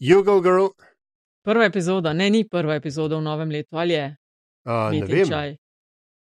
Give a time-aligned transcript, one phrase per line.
[0.00, 0.66] You go, girl.
[1.42, 4.16] Prva epizoda, ne, ni prva epizoda v novem letu, ali je?
[4.68, 5.26] Uh, ne vem.
[5.26, 5.56] čaj.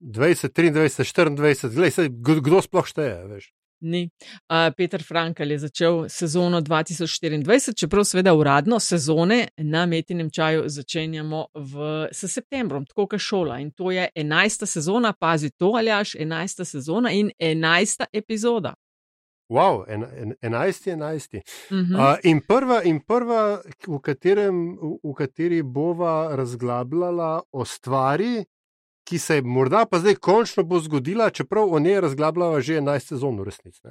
[0.01, 3.51] 20, 23, 24, glej, saj, kdo kdo sploh šteje, veš.
[3.81, 4.09] Ni.
[4.49, 11.45] Uh, Peter Frankl je začel sezono 2024, čeprav seveda uradno sezone na Metinem čaju začenjamo
[11.53, 13.59] v, s septembrom, tako kot šola.
[13.61, 18.73] In to je enajsta sezona, pazi to, ali aš, enajsta sezona in enajsta epizoda.
[19.49, 21.41] Wow, en, en, 11, 11.
[21.71, 21.95] Mhm.
[21.95, 28.43] Uh, in prva, in prva v, katerem, v, v kateri bova razglabljala o stvari,
[29.07, 33.39] ki se morda pa zdaj končno bo zgodila, čeprav o njej razglabljava že 11 sezon
[33.39, 33.87] v resnici.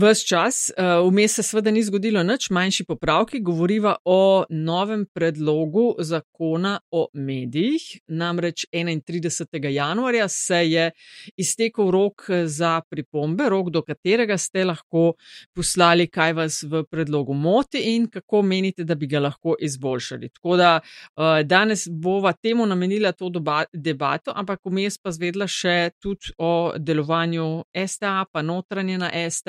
[0.00, 5.94] Ves čas, uh, vmes se seveda ni zgodilo nič, manjši popravki, govoriva o novem predlogu
[5.98, 7.82] zakona o medijih.
[8.08, 9.68] Namreč 31.
[9.72, 10.90] januarja se je
[11.36, 15.14] iztekel rok za pripombe, rok do katerega ste lahko
[15.54, 20.28] poslali, kaj vas v predlogu moti in kako menite, da bi ga lahko izboljšali.
[20.28, 23.32] Tako da uh, danes bova temu namenila to
[23.72, 29.39] debato, ampak vmes pa zvedla še tudi o delovanju STA, pa notranje na STA.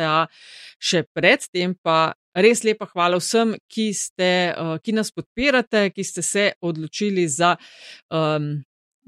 [0.82, 6.26] Še predtem pa res lepa hvala vsem, ki, ste, uh, ki nas podpirate, ki ste
[6.26, 7.56] se odločili za.
[8.10, 8.62] Um,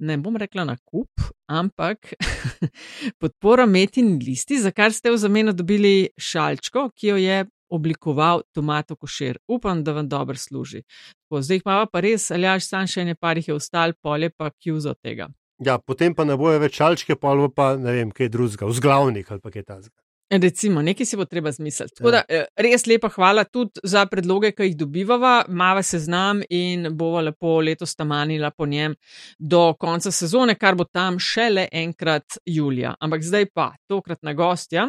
[0.03, 2.15] Ne bom rekla na kup, ampak
[3.21, 8.95] podpora metini listi, za kar ste v zameno dobili šalčko, ki jo je oblikoval Tomato
[8.95, 9.37] Košer.
[9.47, 10.81] Upam, da vam dobro služi.
[11.21, 14.29] Tako, zdaj jih imamo pa res, ali až sam še ne parih je ostal, polje
[14.33, 15.29] pa kjuzo tega.
[15.61, 19.31] Ja, potem pa ne bojo več čalčke, pa ali pa ne vem, kaj drugega, vzglavnik
[19.31, 20.02] ali pa kaj takega.
[20.29, 21.93] Recimo, nekaj si bo treba zmisliti.
[21.95, 26.87] Tako da eh, res lepa hvala tudi za predloge, ki jih dobivava, mava seznam in
[26.97, 28.95] bova lepo letos tamanila po njem
[29.37, 32.95] do konca sezone, kar bo tam šele enkrat julija.
[32.99, 34.87] Ampak zdaj pa, tokratna gostja,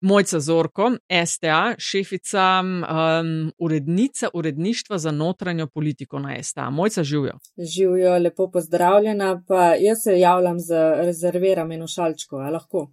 [0.00, 0.90] Mojca Zorko,
[1.26, 6.70] STA, šefica, um, urednica uredništva za notranjo politiko na STA.
[6.70, 7.38] Mojca živijo.
[7.56, 12.90] Živijo, lepo pozdravljena, pa jaz se javljam za rezerviram eno šalčko, a lahko.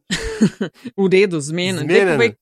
[0.97, 1.87] v redu, zmenen.
[1.87, 2.11] Daj Zmenjeno.
[2.13, 2.33] povej,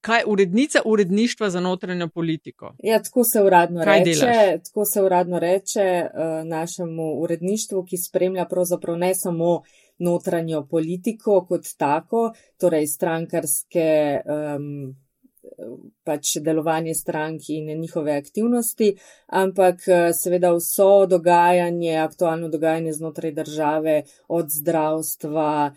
[0.00, 2.74] Kaj urednica uredništva za notranjo politiko?
[2.82, 4.64] Ja, tako se uradno Kaj reče, delaš?
[4.64, 9.62] tako se uradno reče uh, našemu uredništvu, ki spremlja pravzaprav ne samo
[9.98, 14.20] notranjo politiko kot tako, torej strankarske.
[14.56, 14.96] Um,
[16.04, 18.94] pač delovanje strank in njihove aktivnosti,
[19.26, 19.84] ampak
[20.14, 25.74] seveda vso dogajanje, aktualno dogajanje znotraj države, od zdravstva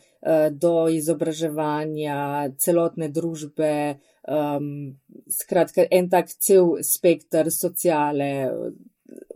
[0.51, 4.95] do izobraževanja, celotne družbe, um,
[5.27, 8.31] skratka, en tak cel spektr sociale,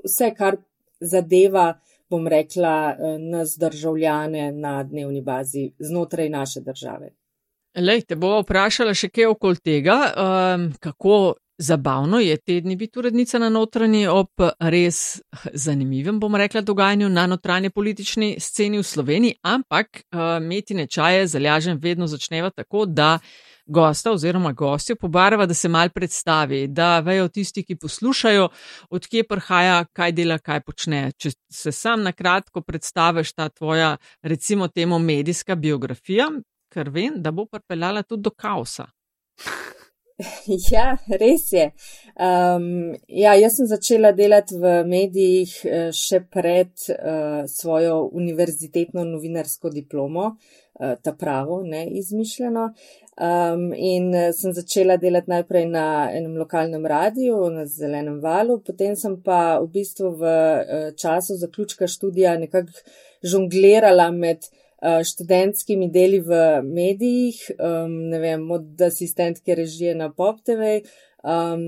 [0.05, 0.59] vse, kar
[0.99, 1.73] zadeva,
[2.09, 7.16] bom rekla, nas državljane na dnevni bazi znotraj naše države.
[7.77, 13.37] Lej, te bo vprašala še kaj okoli tega, um, kako zabavno je tedni biti urednica
[13.37, 14.41] na notranji ob
[14.73, 15.19] res
[15.53, 21.77] zanimivem, bom rekla, dogajanju na notranji politični sceni v Sloveniji, ampak uh, metine čaje zalažen
[21.81, 23.19] vedno začneva tako, da
[23.67, 28.49] gosta oziroma gostjo pobarva, da se mal predstavi, da vejo tisti, ki poslušajo,
[28.89, 31.11] odkje prihaja, kaj dela, kaj počne.
[31.13, 36.31] Če se sam na kratko predstaviš ta tvoja, recimo temu, medijska biografija,
[36.77, 38.87] ker vem, da bo pripeljala tudi do kaosa.
[40.71, 41.67] Ja, res je.
[42.17, 49.69] Um, ja, jaz sem začela delati v medijih eh, še pred uh, svojo univerzitetno novinarsko
[49.69, 52.65] diplomo, uh, ta pravo, ne izmišljeno.
[53.27, 59.19] Um, in sem začela delati najprej na enem lokalnem radiju, na Zelenem valu, potem sem
[59.21, 62.73] pa v bistvu v uh, času zaključka študija nekako
[63.21, 70.43] žonglirala med uh, študentskimi deli v medijih, um, ne vem, od asistentke režije na Pop
[70.45, 70.81] TV,
[71.23, 71.61] um,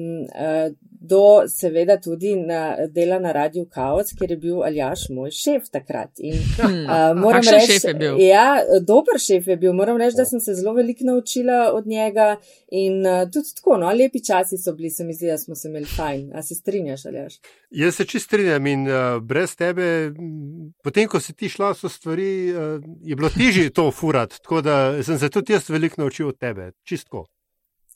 [1.02, 6.12] do seveda tudi na, dela na Radiu Kaos, kjer je bil Aljaš moj šef takrat.
[6.20, 6.86] In, Hmm.
[6.86, 8.02] uh, moram reči, šef?
[8.20, 9.74] Ja, dober šef je bil.
[9.74, 12.36] Moram reči, da sem se zelo veliko naučila od njega
[12.72, 15.68] in uh, tudi tako, no, lepi časi so bili, se mi zdi, da smo se
[15.68, 16.32] imeli fajn.
[16.36, 17.40] A se strinjaš, Aljaš?
[17.70, 20.12] Jaz se čist strinjam in uh, brez tebe,
[20.84, 25.04] potem ko si ti šla, so stvari, uh, je bilo težje to furati, tako da
[25.04, 27.26] sem se tudi jaz veliko naučil od tebe, čistko.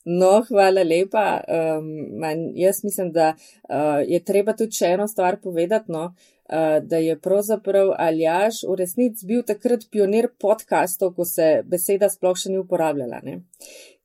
[0.04, 1.40] No, hvala lepa.
[1.48, 6.76] Um, man, jaz mislim, da uh, je treba tudi še eno stvar povedati, no, uh,
[6.84, 12.52] da je pravzaprav Aljaš v resnici bil takrat pionir podkastov, ko se beseda sploh še
[12.52, 13.22] ni uporabljala.
[13.24, 13.40] Ne?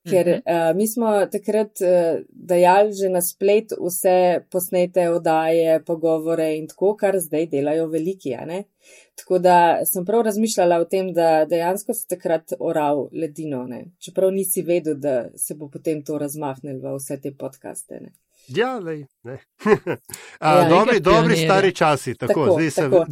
[0.08, 0.42] Ker Mhm.
[0.46, 6.96] uh, mi smo takrat uh, dajali že na splet vse posnete oddaje, pogovore in tako,
[6.96, 8.32] kar zdaj delajo veliki.
[9.16, 13.86] Tako da sem prav razmišljala o tem, da dejansko si takrat oral ledino, ne?
[14.00, 18.00] čeprav nisi vedel, da se bo potem to razmahnilo v vse te podkaste.
[18.00, 18.14] Ne?
[18.50, 19.06] Ja, lej,
[20.40, 23.06] A, ja, dobri, dobri stari časi, tako, tako, zdaj se, tako.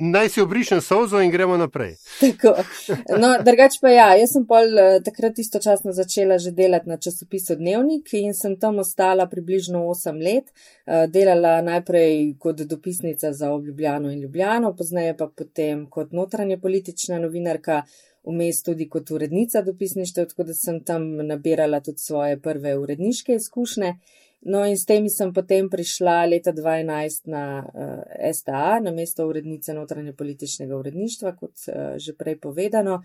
[0.00, 1.96] Naj si obrišem sozo in gremo naprej.
[3.22, 7.56] No, drugač pa ja, jaz sem pol eh, takrat istočasno začela že delati na časopisu
[7.58, 10.52] Dnevnik in sem tam ostala približno 8 let.
[10.86, 17.18] Eh, delala najprej kot dopisnica za Ljubljano in Ljubljano, pozneje pa potem kot notranje politična
[17.18, 17.82] novinarka.
[18.28, 23.94] Vmes tudi kot urednica dopisništva, tako da sem tam nabirala tudi svoje prve uredniške izkušnje.
[24.40, 29.26] No, in s temi sem potem prišla leta 2011 na uh, eh, STA, na mesto
[29.26, 33.00] urednice notranje političnega uredništva, kot uh, že prej povedano,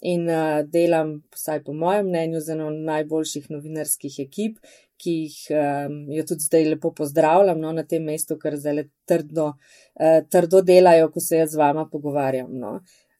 [0.00, 4.62] in uh, delam, vsaj po mojem mnenju, z eno najboljših novinarskih ekip,
[4.98, 9.52] ki jih um, jo tudi zdaj lepo pozdravljam no, na tem mestu, ker zelo trdno,
[10.00, 12.48] uh, trdo delajo, ko se jaz z vama pogovarjam.
[12.64, 12.78] No.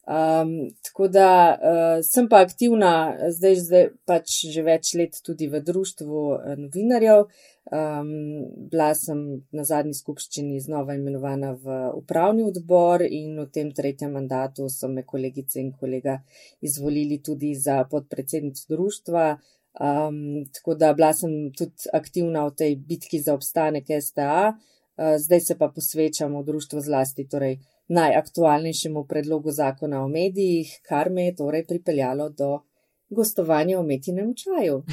[0.09, 5.61] Um, tako da uh, sem pa aktivna zdaj, zdaj pač že več let tudi v
[5.61, 6.21] društvu
[6.57, 7.27] novinarjev.
[7.69, 8.09] Um,
[8.71, 9.19] bila sem
[9.53, 15.05] na zadnji skupščini znova imenovana v upravni odbor in v tem tretjem mandatu so me
[15.05, 16.17] kolegice in kolega
[16.65, 19.29] izvolili tudi za podpredsednico društva.
[19.77, 25.45] Um, tako da bila sem tudi aktivna v tej bitki za obstanek STA, uh, zdaj
[25.51, 31.35] se pa posvečam v društvu zlasti torej najaktualnejšemu predlogu zakona o medijih, kar me je
[31.35, 32.59] torej pripeljalo do
[33.09, 34.83] gostovanje v metinem čaju.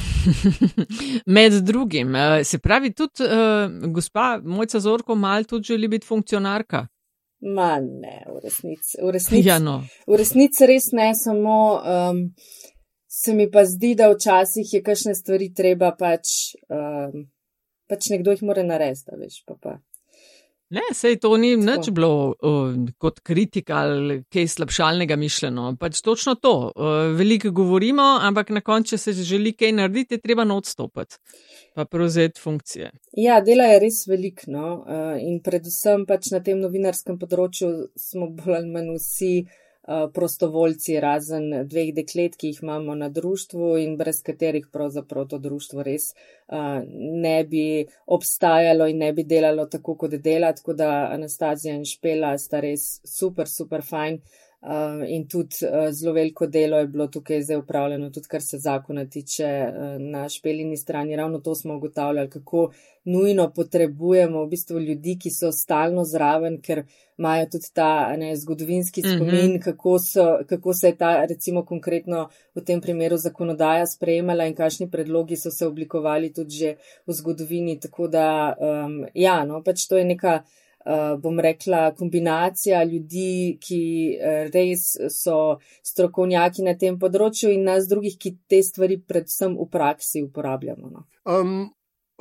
[1.37, 6.87] Med drugim, eh, se pravi, tudi uh, gospa Mojca Zorko mal tudi želi biti funkcionarka.
[7.41, 8.97] Ma ne, v resnici.
[9.03, 9.83] V resnici, ja, no.
[10.07, 12.23] v resnici res ne, samo um,
[13.07, 17.29] se mi pa zdi, da včasih je kakšne stvari treba pač, um,
[17.89, 19.77] pač nekdo jih mora narediti, veš pa pa.
[20.75, 25.69] Ne, sej to ni nič bilo uh, kot kritika ali kaj slabšalnega mišljeno.
[25.79, 26.55] Pač točno to.
[26.75, 31.21] Uh, veliko govorimo, ampak na koncu, če se želi kaj narediti, je treba odstopiti,
[31.75, 32.91] pa prevzeti funkcije.
[33.15, 34.51] Ja, dela je res veliko.
[34.51, 34.67] No?
[34.83, 39.33] Uh, in predvsem pač na tem novinarskem področju smo bolj ali manj vsi.
[39.47, 39.66] Eh,
[40.15, 45.83] prostovoljci, razen dveh deklet, ki jih imamo na društvu in brez katerih pravzaprav to društvo
[45.87, 46.11] res
[46.49, 46.83] uh,
[47.23, 50.53] ne bi obstajalo in ne bi delalo tako, kot dela.
[50.53, 54.21] Tako da Anastazija in Špela sta res super, super fajn.
[54.67, 58.59] Uh, in tudi uh, zelo veliko delo je bilo tukaj zdaj upravljeno, tudi kar se
[58.59, 61.17] zakona tiče uh, na špeljini strani.
[61.17, 62.71] Ravno to smo ugotavljali, kako
[63.05, 66.83] nujno potrebujemo v bistvu ljudi, ki so stalno zraven, ker
[67.19, 69.15] imajo tudi ta ne, zgodovinski mhm.
[69.15, 69.63] spomin, mm -hmm.
[69.65, 74.91] kako, so, kako se je ta recimo konkretno v tem primeru zakonodaja sprejemala in kakšni
[74.91, 76.77] predlogi so se oblikovali tudi že
[77.07, 77.81] v zgodovini.
[77.81, 80.43] Tako da, um, ja, no, pač to je neka.
[80.87, 83.79] Uh, bom rekla, kombinacija ljudi, ki
[84.15, 89.67] uh, res so strokovnjaki na tem področju in nas drugih, ki te stvari predvsem v
[89.73, 90.93] praksi uporabljamo.
[90.93, 91.03] No.
[91.27, 91.57] Um,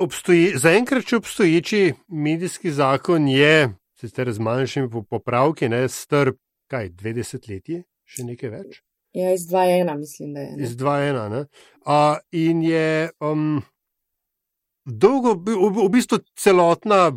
[0.02, 3.70] obstoji, zaenkrat, če obstoječi medijski zakon je,
[4.02, 6.32] sicer z manjšimi popravki, ne star,
[6.66, 7.72] kaj, 20 let,
[8.02, 8.82] še nekaj več?
[9.16, 10.56] Ja, iz 2-1, mislim, da je.
[10.56, 10.64] Ne?
[10.66, 11.46] Iz 2-1.
[11.86, 13.62] Uh, in je um,
[14.84, 17.14] dolgo, v, v bistvu celotna.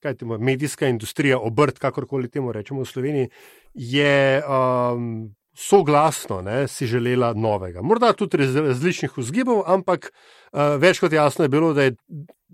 [0.00, 3.28] Temo, medijska industrija, obrt, kakorkoli temu rečemo v Sloveniji,
[3.74, 7.82] je um, soglasno ne, si želela novega.
[7.82, 11.96] Morda tudi različnih vzgibov, ampak uh, več kot jasno je bilo, da je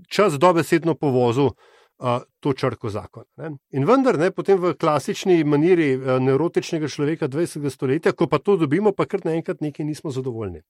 [0.08, 3.26] čas dobesedno povozil uh, to črko zakona.
[3.36, 3.56] Ne.
[3.74, 7.68] In vendar, ne, potem v klasični maniri uh, neurotičnega človeka 20.
[7.74, 10.62] stoletja, ko pa to dobimo, pa kar naenkrat nekaj nismo zadovoljni.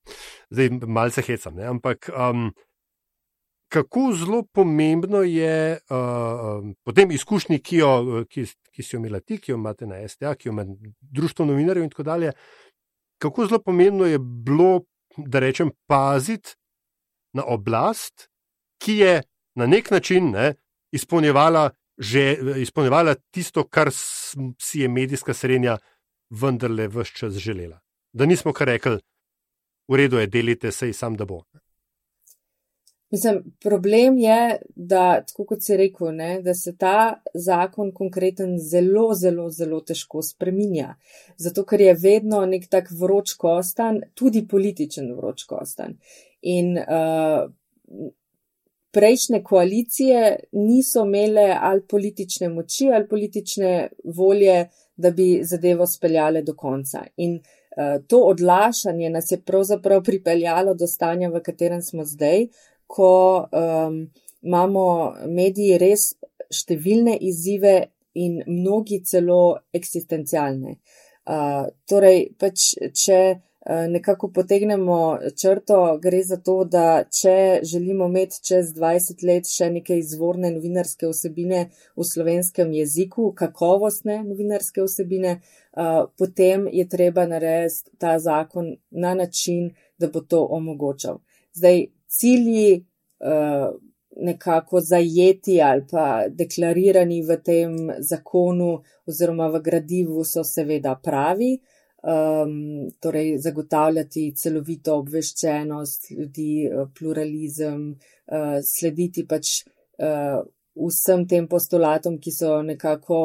[0.49, 2.09] Zdaj malce hecam, ne, ampak.
[2.09, 2.51] Um,
[3.73, 9.39] Kako zelo pomembno je uh, potem izkušnji, ki, jo, ki, ki si jo imela ti,
[9.41, 10.65] ki jo imate na STA, ki jo ima
[11.01, 12.31] društvo novinarjev in tako dalje.
[13.17, 14.83] Kako zelo pomembno je bilo,
[15.17, 16.53] da rečem, paziti
[17.33, 18.27] na oblast,
[18.77, 19.15] ki je
[19.57, 20.53] na nek način ne,
[20.93, 23.89] izpolnjevala, že, izpolnjevala tisto, kar
[24.61, 25.77] si je medijska srednja
[26.29, 27.79] vendarle vse čas želela.
[28.13, 28.99] Da nismo kar rekli,
[29.89, 31.41] v redu je, delite se in sam da bo.
[33.13, 39.11] Mislim, problem je, da, tako kot si rekel, ne, da se ta zakon konkreten zelo,
[39.13, 40.95] zelo, zelo težko spreminja.
[41.37, 45.93] Zato, ker je vedno nek tak vroč kostan, tudi političen vroč kostan.
[46.41, 47.45] In uh,
[48.97, 56.57] prejšnje koalicije niso imele ali politične moči ali politične volje, da bi zadevo speljale do
[56.57, 57.05] konca.
[57.17, 62.47] In uh, to odlašanje nas je pravzaprav pripeljalo do stanja, v katerem smo zdaj
[62.93, 63.13] ko
[63.45, 63.97] um,
[64.43, 64.85] imamo
[65.27, 66.11] mediji res
[66.53, 67.75] številne izzive
[68.13, 69.41] in mnogi celo
[69.73, 70.77] eksistencialne.
[71.23, 73.19] Uh, torej, pač, če
[73.65, 79.69] Eh, nekako potegnemo črto, gre za to, da če želimo imeti čez 20 let še
[79.71, 81.61] neke izvorne novinarske osebine
[81.95, 89.71] v slovenskem jeziku, kakovostne novinarske osebine, eh, potem je treba narediti ta zakon na način,
[89.97, 91.21] da bo to omogočal.
[91.53, 91.85] Zdaj,
[92.19, 93.67] cilji eh,
[94.15, 101.55] nekako zajeti ali pa deklarirani v tem zakonu oziroma v gradivu so seveda pravi
[102.03, 107.87] um, torej zagotavljati celovito obveščenost ljudi, uh, pluralizem,
[108.27, 110.43] uh, slediti pač uh,
[110.73, 113.23] vsem tem postulatom, ki so nekako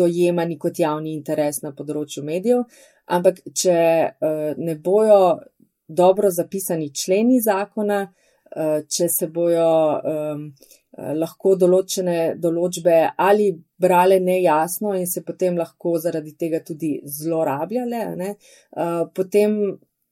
[0.00, 2.64] dojemani kot javni interes na področju medijev.
[3.10, 3.76] Ampak, če
[4.08, 5.40] uh, ne bojo
[5.88, 8.29] dobro zapisani členi zakona, uh,
[8.90, 10.46] če se bojo um,
[10.90, 18.00] Eh, lahko določene določbe ali brale nejasno in se potem lahko zaradi tega tudi zlorabljale,
[18.18, 18.30] ne?
[18.34, 19.54] Eh, potem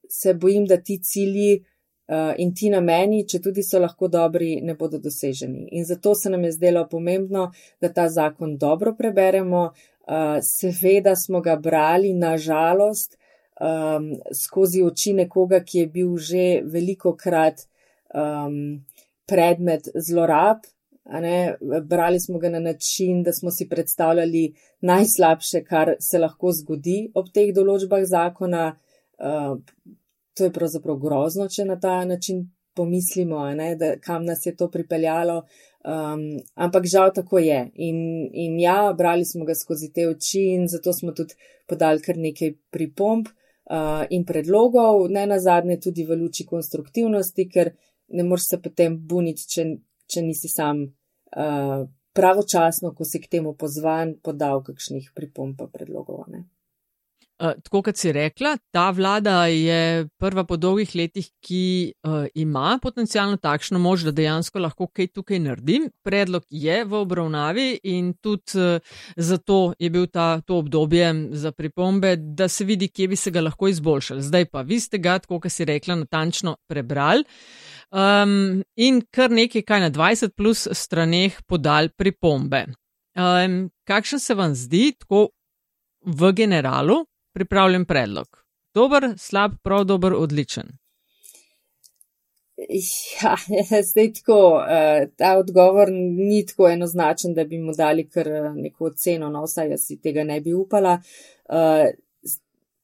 [0.08, 4.76] se bojim, da ti cilji eh, in ti nameni, če tudi so lahko dobri, ne
[4.78, 5.66] bodo doseženi.
[5.74, 7.50] In zato se nam je zdelo pomembno,
[7.82, 9.70] da ta zakon dobro preberemo.
[10.40, 13.18] Seveda smo ga brali, nažalost,
[14.32, 17.66] skozi oči nekoga, ki je bil že veliko krat
[18.14, 18.84] um,
[19.26, 20.64] predmet zlorab,
[21.82, 27.30] Brali smo ga na način, da smo si predstavljali najslabše, kar se lahko zgodi ob
[27.32, 28.76] teh določbah zakona.
[29.18, 29.56] Uh,
[30.36, 32.44] to je pravzaprav grozno, če na ta način
[32.76, 33.40] pomislimo,
[33.78, 35.42] da, kam nas je to pripeljalo.
[35.88, 36.22] Um,
[36.54, 37.70] ampak žal tako je.
[37.74, 41.34] In, in ja, brali smo ga skozi te oči in zato smo tudi
[41.66, 47.72] podali kar nekaj pripomb uh, in predlogov, ne na zadnje tudi v luči konstruktivnosti, ker
[48.08, 49.66] ne moreš se potem buniti, če,
[50.08, 50.86] če nisi sam
[51.36, 56.24] Eh, pravočasno, ko si k temu pozvan, podal kakšnih pripomb pa predlogov.
[56.32, 56.48] Ne?
[57.38, 62.80] Uh, tako kot si rekla, ta vlada je prva po dolgih letih, ki uh, ima
[62.82, 65.76] potencialno takšno moč, da dejansko lahko kaj tukaj naredi.
[66.02, 68.80] Predlog je v obravnavi in tudi uh,
[69.14, 73.44] zato je bil ta, to obdobje za pripombe, da se vidi, kje bi se ga
[73.46, 74.22] lahko izboljšali.
[74.22, 77.22] Zdaj pa vi ste ga, tako kot si rekla, natančno prebrali.
[77.94, 82.66] Um, in kar nekaj, kaj na 20 plus straneh podal pripombe.
[83.14, 85.28] Um, kakšen se vam zdi, tako
[86.02, 87.04] v generalu,
[87.38, 88.42] pripravljen predlog?
[88.74, 90.76] Dober, slab, prav dober, odličen.
[93.22, 93.36] Ja,
[93.90, 98.90] zdaj tako, uh, ta odgovor ni tako enoznačen, da bi mu dali kar uh, neko
[98.90, 100.98] oceno, no vsaj jaz si tega ne bi upala.
[101.48, 101.88] Uh,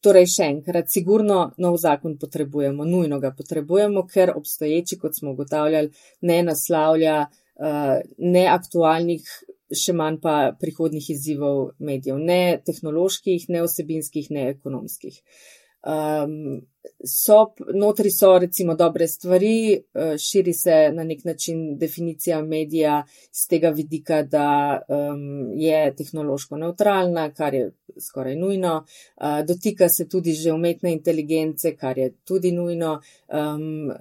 [0.04, 5.88] Torej, še enkrat, sigurno nov zakon potrebujemo, nujno ga potrebujemo, ker obstoječi, kot smo ugotavljali,
[6.28, 9.30] ne naslavlja uh, ne aktualnih,
[9.72, 15.20] še manj pa prihodnih izzivov medijev, ne tehnoloških, ne osebinskih, ne ekonomskih.
[15.84, 16.62] Um,
[17.04, 23.02] so, notri so recimo dobre stvari, uh, širi se na nek način definicija medija
[23.32, 28.84] z tega vidika, da um, je tehnološko neutralna, kar je skoraj nujno.
[29.16, 33.00] Uh, dotika se tudi že umetne inteligence, kar je tudi nujno.
[33.28, 33.92] Um,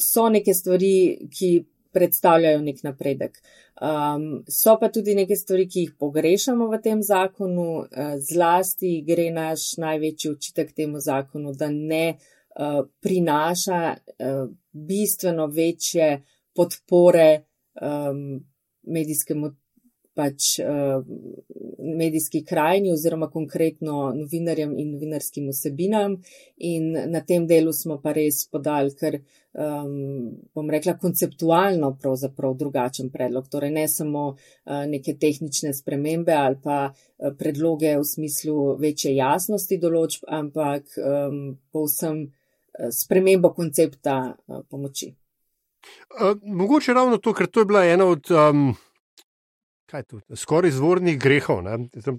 [0.00, 1.64] so neke stvari, ki
[1.98, 3.40] predstavljajo nek napredek.
[3.78, 9.28] Um, so pa tudi neke stvari, ki jih pogrešamo v tem zakonu, uh, zlasti gre
[9.34, 16.10] naš največji učitek temu zakonu, da ne uh, prinaša uh, bistveno večje
[16.54, 17.30] podpore
[17.82, 18.40] um,
[18.82, 19.52] medijskemu
[20.18, 20.98] pač uh,
[21.96, 26.16] medijski krajini oziroma konkretno novinarjem in novinarskim osebinam.
[26.56, 29.20] In na tem delu smo pa res podali, ker
[29.52, 33.48] um, bom rekla, konceptualno pravzaprav drugačen predlog.
[33.48, 39.78] Torej ne samo uh, neke tehnične spremembe ali pa uh, predloge v smislu večje jasnosti
[39.78, 45.14] določb, ampak um, povsem uh, spremembo koncepta uh, pomoči.
[46.18, 48.30] Uh, mogoče ravno to, ker to je bila ena od.
[48.30, 48.76] Um
[49.88, 51.64] kaj tu, skoraj izvornih grehov.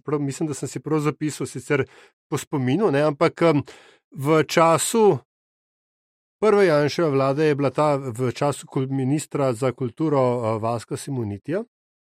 [0.05, 1.85] Prav, mislim, da sem si prav zapisal, sicer
[2.29, 3.01] po spominu, ne?
[3.11, 3.63] ampak um,
[4.11, 5.19] v času
[6.41, 11.63] prve Janševe vlade je bila ta v času ministra za kulturo uh, Vaska Simonitija.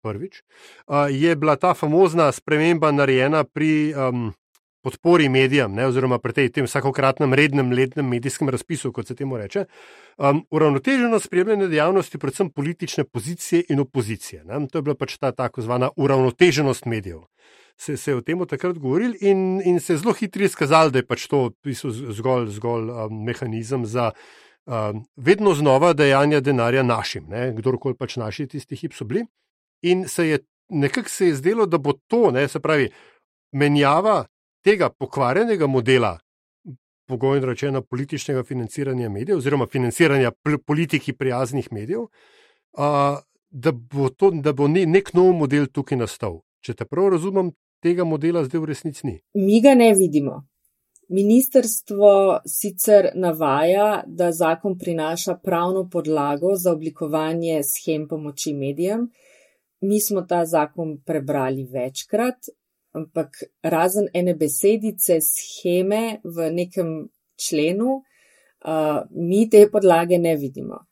[0.04, 0.44] Prvič,
[0.88, 4.34] uh, je bila ta famozna sprememba narejena pri um,
[4.88, 9.36] podpori medijem, ne, oziroma pri tej, tem vsakokratnem rednem letnem medijskem razpisu, kot se temu
[9.38, 9.66] reče,
[10.18, 14.46] um, uravnoteženo spremljanje dejavnosti, predvsem politične pozicije in opozicije.
[14.48, 14.62] Ne.
[14.72, 17.26] To je bila pač ta tako zvana uravnoteženost medijev.
[17.78, 21.04] Se, se je o tem takrat govorili in, in se je zelo hitro izkazalo, da
[21.04, 21.52] je pač to
[22.18, 24.12] zgolj, zgolj um, mehanizem za
[24.66, 29.28] um, vedno znova dejanje denarja našim, ne, kdorkoli pač naši tisti hip so bili.
[29.86, 30.40] In se je
[30.70, 32.90] nekako se je zdelo, da bo to, ne, se pravi,
[33.52, 34.26] menjava
[34.68, 36.18] tega pokvarjenega modela
[37.08, 40.32] pogojno rečeno, političnega financiranja medijev, oziroma financiranja
[40.66, 42.10] politiki prijaznih medijev, uh,
[43.50, 46.42] da bo, to, da bo ne, nek nov model tukaj nastal.
[46.60, 49.16] Če te prav razumem, tega modela zdaj v resnici ni.
[49.40, 50.42] Mi ga ne vidimo.
[51.16, 52.12] Ministrstvo
[52.44, 59.08] sicer navaja, da zakon prinaša pravno podlago za oblikovanje schem pomoči medijem.
[59.82, 62.52] Mi smo ta zakon prebrali večkrat,
[62.98, 66.94] ampak razen ene besedice scheme v nekem
[67.38, 68.02] členu,
[68.66, 70.86] uh, mi te podlage ne vidimo.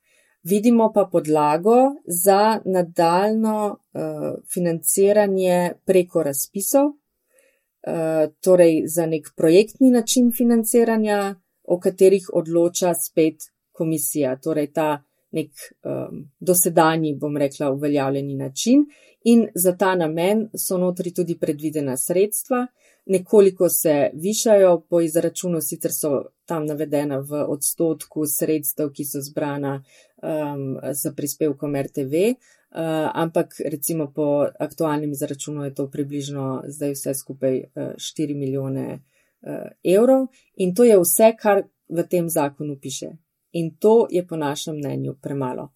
[0.45, 10.29] Vidimo pa podlago za nadaljno uh, financiranje preko razpisov, uh, torej za nek projektni način
[10.37, 11.35] financiranja,
[11.67, 15.03] o katerih odloča spet komisija, torej ta
[15.35, 15.51] nek
[15.83, 18.85] um, dosedanji, bom rekla, uveljavljeni način.
[19.23, 22.67] In za ta namen so notri tudi predvidena sredstva,
[23.05, 29.75] nekoliko se višajo po izračunu, sicer so tam navedena v odstotku sredstev, ki so zbrana
[29.77, 37.13] um, za prispevkom RTV, uh, ampak recimo po aktualnem izračunu je to približno zdaj vse
[37.13, 43.24] skupaj uh, 4 milijone uh, evrov in to je vse, kar v tem zakonu piše.
[43.55, 45.69] In to je po našem mnenju premalo.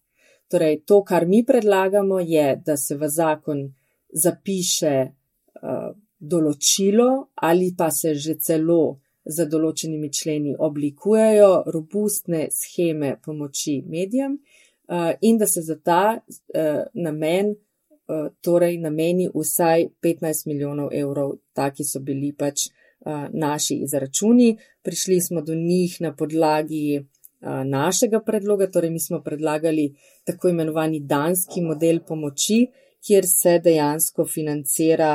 [0.50, 3.68] Torej, to, kar mi predlagamo, je, da se v zakon
[4.12, 13.78] zapiše uh, določilo ali pa se že celo za določenimi členi oblikujejo robustne scheme pomoči
[13.86, 20.90] medijem uh, in da se za ta uh, namen uh, torej nameni vsaj 15 milijonov
[20.92, 24.56] evrov, taki so bili pač uh, naši izračuni.
[24.82, 27.06] Prišli smo do njih na podlagi uh,
[27.64, 29.94] našega predloga, torej mi smo predlagali
[30.24, 32.66] tako imenovani danski model pomoči,
[33.06, 35.14] kjer se dejansko financira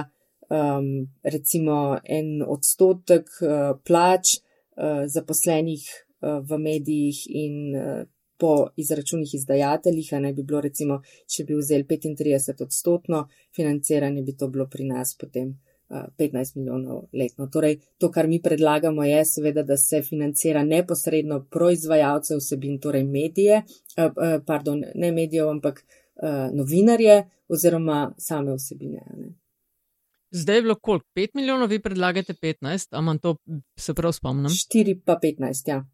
[0.50, 8.03] um, recimo en odstotek uh, plač uh, zaposlenih uh, v medijih in uh,
[8.38, 14.36] po izračunih izdajateljih, a ne bi bilo recimo, če bi vzel 35 odstotno financiranje, bi
[14.36, 15.53] to bilo pri nas potem.
[15.89, 17.48] 15 milijonov letno.
[17.48, 23.62] Torej, to, kar mi predlagamo, je seveda, da se financira neposredno proizvajalce vsebin, torej medije,
[24.46, 25.86] pardon, ne medijev, ampak
[26.53, 29.01] novinarje oziroma same vsebine.
[29.18, 29.33] Ne.
[30.31, 31.05] Zdaj je bilo koliko?
[31.16, 33.36] 5 milijonov, vi predlagate 15, a manj to
[33.77, 34.50] se prav spomnim?
[34.50, 35.86] 4 pa 15, ja.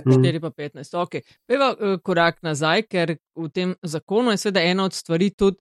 [0.00, 1.16] 4 pa 15, ok.
[1.46, 1.72] Peva
[2.04, 5.58] korak nazaj, ker v tem zakonu je seveda ena od stvari tudi,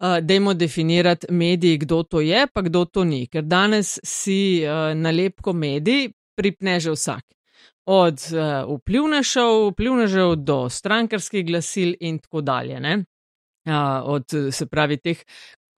[0.00, 3.26] uh, da jemo definirati mediji, kdo to je, pa kdo to ni.
[3.26, 7.24] Ker danes si uh, nalepko medij pripne že vsak.
[7.86, 12.78] Od uh, vplivnežev, vplivnežev do strankarskih glasil in tako dalje.
[13.66, 15.18] Uh, od se pravi teh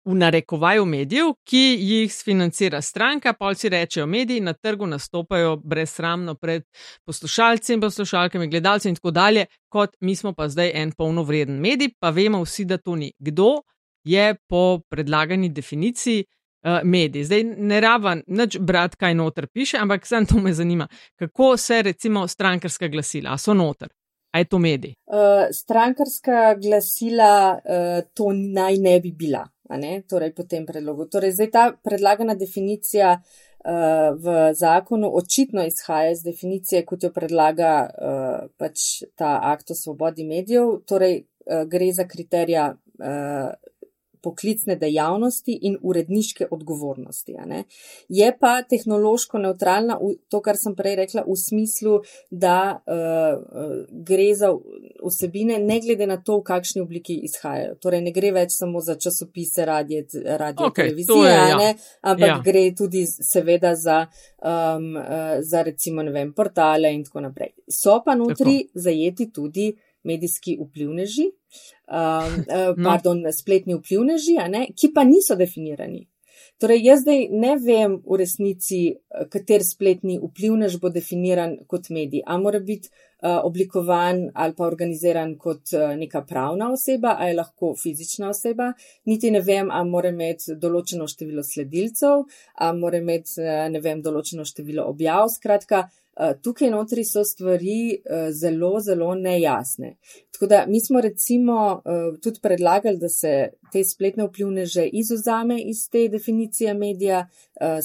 [0.05, 6.35] v narekovaju medijev, ki jih financira stranka, pa si rečejo, mediji na trgu nastopajo brezsramno
[6.35, 6.65] pred
[7.07, 11.95] poslušalci in poslušalkami, gledalci in tako dalje, kot mi smo pa zdaj en polnovreden medij,
[12.01, 13.13] pa vemo vsi, da to ni.
[13.19, 13.63] Kdo
[14.05, 17.25] je po predlagani definiciji uh, medij?
[17.25, 20.89] Zdaj ne raven nič brati, kaj noter piše, ampak sem to me zanima,
[21.19, 23.89] kako se recimo strankarska glasila, so noter.
[24.33, 24.95] A je to medij?
[25.07, 29.45] Uh, strankarska glasila, uh, to naj ne bi bila
[30.07, 31.09] torej po tem predlogu.
[31.09, 37.89] Torej, zdaj ta predlagana definicija uh, v zakonu očitno izhaja iz definicije, kot jo predlaga
[37.89, 42.75] uh, pač ta akt o svobodi medijev, torej uh, gre za kriterija.
[43.03, 43.53] Uh,
[44.23, 47.35] poklicne dejavnosti in uredniške odgovornosti.
[48.09, 51.99] Je pa tehnološko neutralna, to, kar sem prej rekla, v smislu,
[52.31, 53.43] da uh,
[53.91, 54.53] gre za
[55.03, 57.77] vsebine, ne glede na to, v kakšni obliki izhajajo.
[57.83, 60.05] Torej, ne gre več samo za časopise, radio,
[60.39, 61.75] radio okay, televizije, je, ja.
[62.03, 62.41] ampak ja.
[62.45, 64.05] gre tudi seveda za,
[64.39, 67.55] um, uh, za recimo, ne vem, portale in tako naprej.
[67.69, 68.87] So pa notri tako.
[68.87, 69.73] zajeti tudi
[70.05, 71.37] medijski vplivneži, um,
[71.97, 72.33] uh,
[72.77, 72.89] no.
[72.89, 74.39] pardon, spletni vplivneži,
[74.77, 76.07] ki pa niso definirani.
[76.63, 78.77] Torej, jaz zdaj ne vem v resnici,
[79.33, 82.23] kater spletni vplivnež bo definiran kot medij.
[82.23, 87.35] A mora biti uh, oblikovan ali pa organiziran kot uh, neka pravna oseba, a je
[87.41, 88.71] lahko fizična oseba.
[89.11, 92.23] Niti ne vem, a mora imeti določeno število sledilcev,
[92.55, 95.33] a mora imeti, uh, ne vem, določeno število objav.
[95.35, 96.02] Skratka, uh, Eh,
[96.43, 99.97] tukaj notri so stvari eh, zelo, zelo nejasne.
[100.33, 105.89] Tako da mi smo recimo eh, tudi predlagali, da se te spletne vplivneže izuzame iz
[105.91, 107.29] te definicije medija,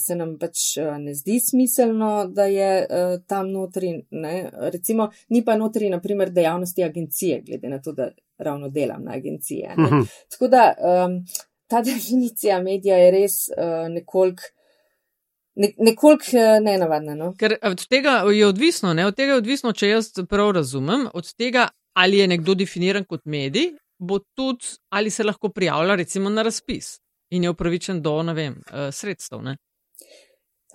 [0.06, 0.58] se nam pač
[1.00, 2.88] ne zdi smiselno, da je
[3.28, 4.50] tam notri, ne?
[4.54, 9.76] recimo ni pa notri naprimer dejavnosti agencije, glede na to, da ravno delam na agencije.
[9.78, 10.02] Mhm.
[10.32, 10.74] Tako da
[11.68, 13.34] ta definicija medija je res
[13.90, 14.44] nekoliko
[15.58, 17.16] ne, nekoliko uh, nenavadno.
[17.16, 17.32] No?
[17.38, 19.06] Ker od tega je odvisno, ne?
[19.06, 21.68] od tega je odvisno, če jaz prav razumem, od tega,
[21.98, 26.98] ali je nekdo definiran kot medij, bo tudi, ali se lahko prijavlja recimo na razpis
[27.34, 29.42] in je upravičen do, ne vem, uh, sredstev.
[29.44, 29.58] Ne?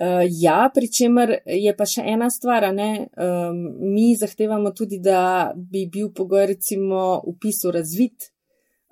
[0.01, 2.67] Uh, ja, pri čemer je pa še ena stvar.
[2.73, 8.32] Um, mi zahtevamo tudi, da bi bil pogoj, recimo, upisu razvit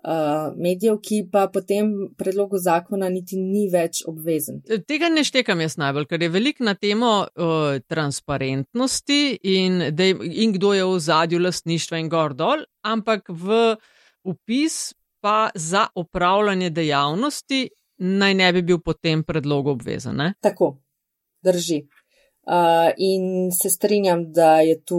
[0.05, 4.63] uh, medijev, ki pa po tem predlogu zakona niti ni več obvezen.
[4.89, 9.21] Tega ne štekam jaz najbolj, ker je veliko na temo uh, transparentnosti
[9.55, 13.77] in, dej, in kdo je v zadju lastništva in gor dol, ampak v
[14.25, 17.67] upis pa za upravljanje dejavnosti
[18.01, 20.17] naj ne bi bil po tem predlogu obvezen.
[20.17, 20.33] Ne?
[20.41, 20.79] Tako
[21.45, 21.83] drži.
[22.51, 24.99] Uh, in se strinjam, da je tu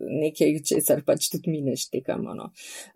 [0.00, 2.34] nekaj, česar pač tudi mi ne štekamo.
[2.34, 2.48] No.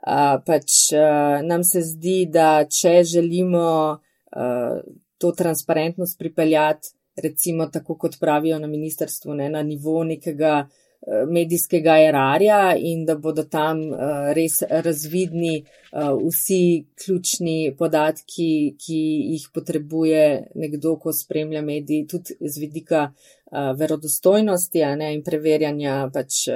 [0.03, 4.81] Uh, pač uh, nam se zdi, da če želimo uh,
[5.23, 11.97] to transparentnost pripeljati, recimo tako kot pravijo na ministrstvu, ne, na nivo nekega uh, medijskega
[11.99, 19.01] erarja in da bodo tam uh, res razvidni uh, vsi ključni podatki, ki
[19.33, 26.47] jih potrebuje nekdo, ko spremlja mediji, tudi z vidika uh, verodostojnosti ne, in preverjanja, pač,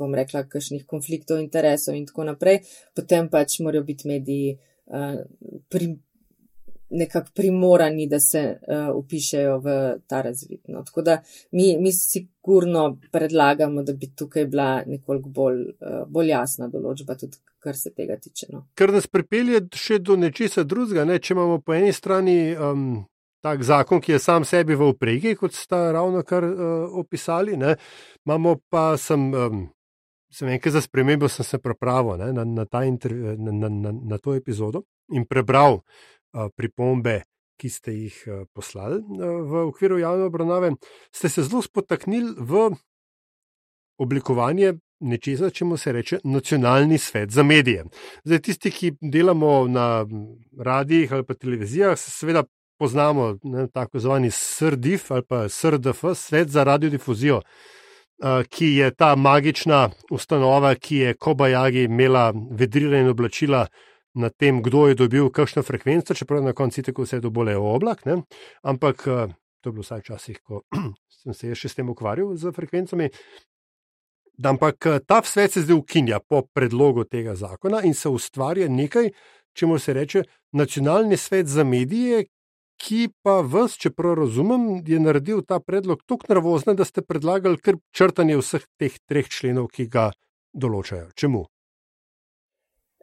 [0.00, 2.62] bom rekla, kakšnih konfliktov interesov in tako naprej,
[2.96, 4.56] potem pač morajo biti mediji
[5.70, 5.86] pri,
[6.90, 9.76] nekako primorani, da se uh, upišejo v
[10.06, 10.60] ta razvid.
[10.68, 10.82] No.
[10.84, 11.22] Tako da
[11.52, 17.38] mi, mi sigurno predlagamo, da bi tukaj bila nekoliko bolj, uh, bolj jasna določba, tudi
[17.60, 18.50] kar se tega tiče.
[18.52, 18.64] No.
[18.74, 21.18] Ker nas pripelje še do nečesa drugega, ne?
[21.18, 22.40] če imamo po eni strani.
[22.56, 22.90] Um...
[23.40, 27.70] Tak zakon, ki je sam sebi v upregi, kot ste ravno kar uh, opisali, ne?
[28.28, 29.62] imamo pa sem, um,
[30.28, 34.84] sem enkrat za spremembo, se pripravil na, na, na, na, na, na to epizodo
[35.16, 35.80] in prebral
[36.56, 37.22] pripombe,
[37.60, 38.20] ki ste jih
[38.52, 40.70] poslali v okviru javne obravnave,
[41.12, 42.70] ste se zelo spotaknili v
[44.00, 47.84] oblikovanje nečesa, čemu se reče nacionalni svet za medije.
[48.24, 50.06] Zdaj, tisti, ki delamo na
[50.58, 52.44] radijih ali pa televizijah, se seveda
[52.78, 57.40] poznamo ne, tako zvani SRDIF ali pa SRDF, svet za radiodifuzijo.
[58.48, 63.66] Ki je ta magična ustanova, ki je Kobajagi imela vedrila in oblačila
[64.14, 68.04] na tem, kdo je dobil kakšno frekvenco, čeprav na koncu tako vse to bole oblak.
[68.04, 68.22] Ne?
[68.62, 70.62] Ampak eh, to je bilo vsaj včasih, ko
[71.22, 73.10] sem se še s tem ukvarjal z frekvencami.
[74.42, 79.12] Ampak eh, ta svet se zdaj ukinja po predlogu tega zakona in se ustvarja nekaj,
[79.54, 82.26] čemu se reče nacionalni svet za medije.
[82.80, 87.60] Ki pa vas, če prav razumem, je naredil ta predlog tako nervozen, da ste predlagali
[87.60, 90.06] kar črtanje vseh teh treh členov, ki ga
[90.56, 91.10] določajo.
[91.12, 91.44] Čemu?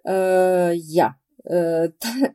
[0.08, 1.12] Uh, ja,
[1.44, 2.32] uh, ta,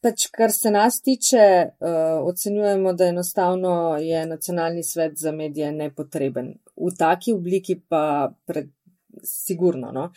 [0.00, 1.44] pač kar se nas tiče,
[1.80, 6.54] uh, ocenjujemo, da enostavno je nacionalni svet za medije nepotreben.
[6.76, 8.70] V taki obliki pa pred,
[9.24, 9.90] sigurno.
[9.92, 10.10] No?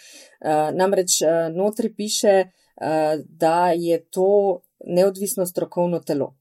[0.45, 6.35] Uh, namreč uh, notri piše, uh, da je to neodvisno strokovno telo.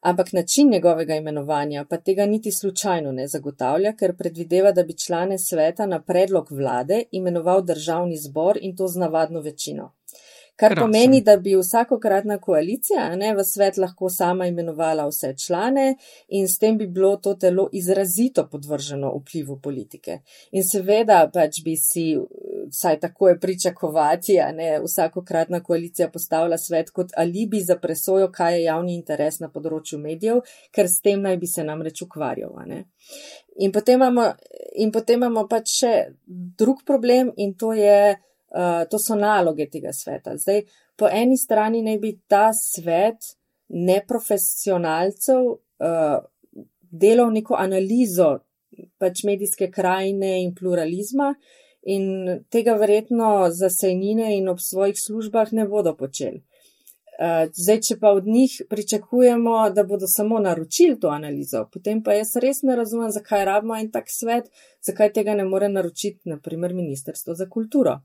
[0.00, 5.38] Ampak način njegovega imenovanja pa tega niti slučajno ne zagotavlja, ker predvideva, da bi člane
[5.38, 9.97] sveta na predlog vlade imenoval državni zbor in to z navadno večino.
[10.58, 10.86] Kar Krasno.
[10.86, 15.84] pomeni, da bi vsakokratna koalicija ne, v svet lahko sama imenovala vse člane
[16.34, 20.18] in s tem bi bilo to telo izrazito podvrženo vplivu politike.
[20.50, 22.08] In seveda pač bi si,
[22.74, 28.64] vsaj tako je pričakovati, ne, vsakokratna koalicija postavila svet kot alibi za presojo, kaj je
[28.64, 30.42] javni interes na področju medijev,
[30.74, 32.58] ker s tem naj bi se namreč ukvarjal.
[33.62, 34.32] In potem imamo,
[34.74, 38.16] in potem imamo pač še drug problem in to je.
[38.48, 40.36] Uh, to so naloge tega sveta.
[40.40, 40.62] Zdaj,
[40.96, 43.34] po eni strani naj bi ta svet
[43.68, 46.18] neprofesionalcev uh,
[46.90, 48.38] delal neko analizo
[48.98, 51.34] pač medijske krajine in pluralizma
[51.82, 52.04] in
[52.50, 56.40] tega verjetno za sejnine in ob svojih službah ne bodo počeli.
[57.18, 62.14] Uh, zdaj, če pa od njih pričakujemo, da bodo samo naročili to analizo, potem pa
[62.14, 64.46] jaz res ne razumem, zakaj rabimo en tak svet,
[64.86, 67.98] zakaj tega ne more naročiti, naprimer, Ministrstvo za kulturo.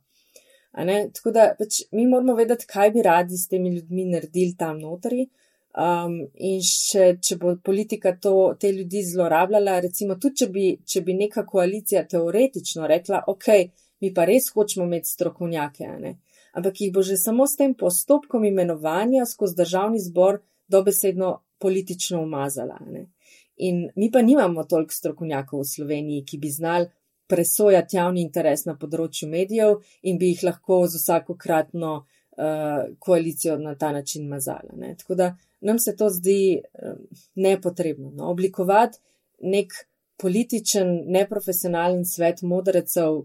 [0.74, 5.28] Tako da pač mi moramo vedeti, kaj bi radi s temi ljudmi naredili tam notri.
[5.74, 11.02] Um, in če, če bo politika to, te ljudi zlorabljala, recimo tudi, če bi, če
[11.02, 13.48] bi neka koalicija teoretično rekla, ok,
[14.06, 15.90] mi pa res hočemo imeti strokovnjake,
[16.54, 22.78] ampak jih bo že samo s tem postopkom imenovanja skozi državni zbor dobesedno politično umazala.
[23.58, 26.90] In mi pa nimamo toliko strokovnjakov v Sloveniji, ki bi znali
[27.28, 33.76] presojati javni interes na področju medijev in bi jih lahko z vsakokratno uh, koalicijo na
[33.76, 34.76] ta način mazala.
[34.78, 34.96] Ne.
[35.00, 36.96] Tako da nam se to zdi uh,
[37.36, 38.12] nepotrebno.
[38.12, 38.30] No.
[38.32, 39.00] Oblikovati
[39.44, 39.74] nek
[40.22, 43.24] političen, neprofesionalen svet modrecev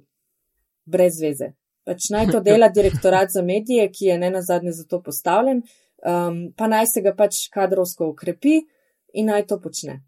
[0.84, 1.52] brez veze.
[1.86, 6.40] Pač naj to dela direktorat za medije, ki je ne nazadnje za to postavljen, um,
[6.56, 8.60] pa naj se ga pač kadrovsko ukrepi
[9.14, 10.00] in naj to počne.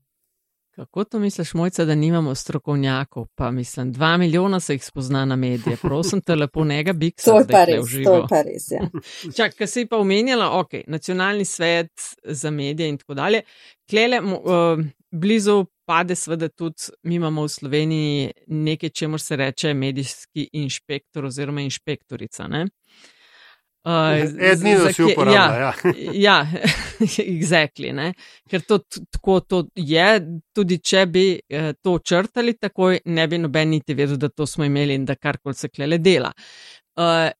[0.70, 3.26] Kako to misliš, mojca, da nimamo strokovnjakov?
[3.34, 5.76] Pa mislim, dva milijona se jih spozna na medije.
[5.82, 8.70] Prosim te lepo, nega bi se lahko res, to je pa res.
[8.70, 8.88] Ja.
[9.36, 11.92] Čak, kar si pa omenjala, ok, nacionalni svet
[12.24, 13.42] za medije in tako dalje.
[13.90, 20.48] Klele, uh, blizu pade seveda tudi, mi imamo v Sloveniji nekaj, čemu se reče medijski
[20.52, 22.46] inšpektor oziroma inšpektorica.
[22.48, 22.66] Ne?
[23.84, 25.40] Edini, da si uporablja.
[25.40, 25.72] Ja, ja.
[26.26, 26.46] ja
[27.36, 27.92] exactly.
[27.96, 28.12] Ne?
[28.50, 28.78] Ker to
[29.10, 30.08] tako to je,
[30.54, 34.68] tudi če bi eh, to črtali takoj, ne bi noben niti vedel, da to smo
[34.68, 36.32] imeli in da karkoli se klele dela.
[37.00, 37.30] Uh,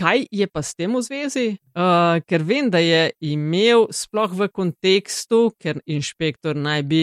[0.00, 1.46] kaj je pa s tem v zvezi?
[1.76, 7.02] Uh, ker vem, da je imel sploh v kontekstu, ker inšpektor naj bi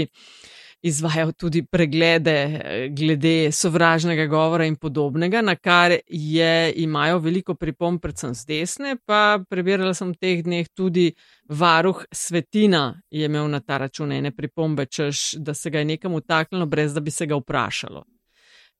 [0.81, 8.01] izvajal tudi preglede eh, glede sovražnega govora in podobnega, na kar je, imajo veliko pripomb,
[8.01, 8.95] predvsem z desne.
[9.05, 11.11] Pa prebirala sem v teh dneh tudi
[11.49, 16.13] varuh Svetina je imel na ta račun ene pripombe, češ, da se ga je nekam
[16.13, 18.03] utaknilo, brez da bi se ga vprašalo.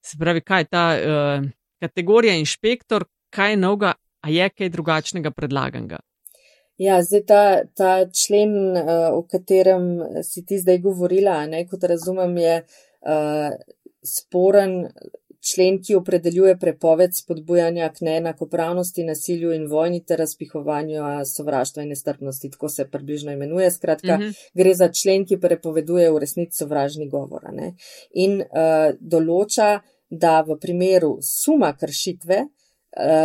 [0.04, 1.48] Se pravi, kaj je ta uh,
[1.80, 5.98] kategorija inšpektor, kaj je novega, a je kaj drugačnega predlaganega?
[6.78, 7.42] Ja, zdaj ta,
[7.74, 13.56] ta člen, uh, o katerem si ti zdaj govorila, ne, kot razumem, je uh,
[14.06, 14.76] sporen
[15.42, 22.50] člen, ki opredeljuje prepoved spodbujanja k neenakopravnosti, nasilju in vojni ter razpihovanju sovraštva in nestrpnosti.
[22.50, 23.70] Tako se približno imenuje.
[23.70, 24.28] Skratka, uh mhm.
[24.28, 24.50] -huh.
[24.54, 27.42] gre za člen, ki prepoveduje v resnici sovražni govor.
[28.14, 32.67] In uh, določa, da v primeru suma kršitve, Eh,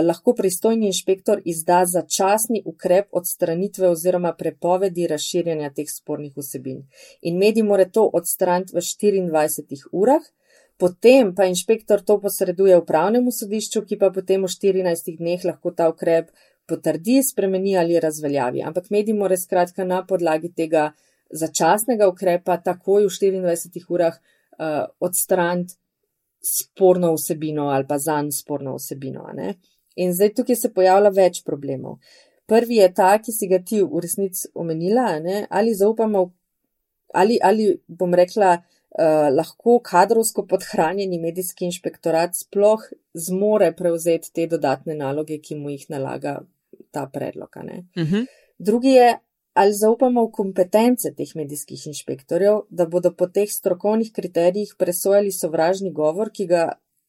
[0.06, 6.84] lahko pristojni inšpektor izda začasni ukrep odstranitve oziroma prepovedi razširjanja teh spornih vsebin.
[7.22, 10.22] In medij more to odstraniti v 24 urah,
[10.78, 15.90] potem pa inšpektor to posreduje upravnemu sodišču, ki pa potem v 14 dneh lahko ta
[15.90, 16.30] ukrep
[16.68, 18.62] potrdi, spremeni ali razveljavi.
[18.62, 20.92] Ampak medij more skratka na podlagi tega
[21.34, 25.76] začasnega ukrepa takoj v 24 urah uh, odstraniti
[26.44, 29.28] sporno vsebino ali pa zanj sporno vsebino.
[29.96, 32.00] In zdaj tukaj se pojavlja več problemov.
[32.50, 35.46] Prvi je ta, ki si ga ti v resnici omenila, ne?
[35.50, 36.24] ali zaupamo,
[37.14, 44.98] ali, ali bom rekla, uh, lahko kadrovsko podhranjeni medijski inšpektorat sploh zmore prevzeti te dodatne
[45.00, 46.42] naloge, ki mu jih nalaga
[46.92, 47.50] ta predlog.
[47.56, 48.04] Uh mhm.
[48.04, 48.26] -huh.
[48.58, 49.18] Drugi je,
[49.54, 55.92] ali zaupamo v kompetence teh medijskih inšpektorjev, da bodo po teh strokovnih kriterijih presojali sovražni
[55.92, 56.64] govor, ki ga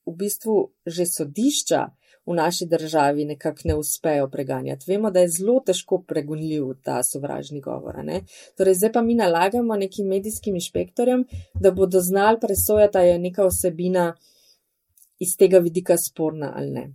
[0.06, 1.84] v bistvu že sodišča
[2.26, 4.84] v naši državi nekako ne uspejo preganjati.
[4.88, 8.00] Vemo, da je zelo težko pregonljiv ta sovražni govor.
[8.04, 8.22] Ne?
[8.56, 13.44] Torej, zdaj pa mi nalagamo nekim medijskim inšpektorjem, da bodo znali presojati, da je neka
[13.44, 14.14] osebina
[15.18, 16.92] iz tega vidika sporna ali ne.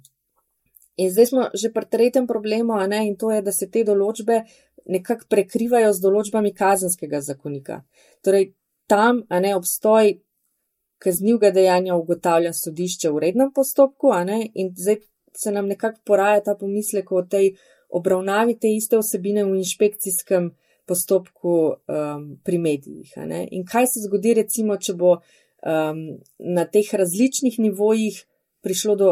[1.00, 4.44] In zdaj smo že pri tretjem problemu, in to je, da se te določbe
[4.86, 7.84] nekako prekrivajo z določbami kazenskega zakonika.
[8.26, 8.54] Torej,
[8.90, 10.18] tam, a ne obstoj
[11.00, 15.00] kaznivega dejanja ugotavlja sodišče v rednem postopku, a ne, in zdaj
[15.36, 17.54] se nam nekako poraja ta pomislek o tej
[17.90, 20.52] obravnavi te iste osebine v inšpekcijskem
[20.90, 23.14] postopku um, pri medijih.
[23.52, 26.04] In kaj se zgodi, recimo, če bo um,
[26.40, 28.18] na teh različnih nivojih
[28.66, 29.10] prišlo do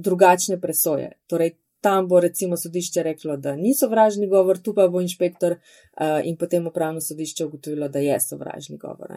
[0.00, 1.12] drugačne presoje.
[1.26, 6.20] Torej, tam bo recimo sodišče reklo, da ni sovražni govor, tu pa bo inšpektor uh,
[6.24, 9.12] in potem upravno sodišče ugotovilo, da je sovražni govor.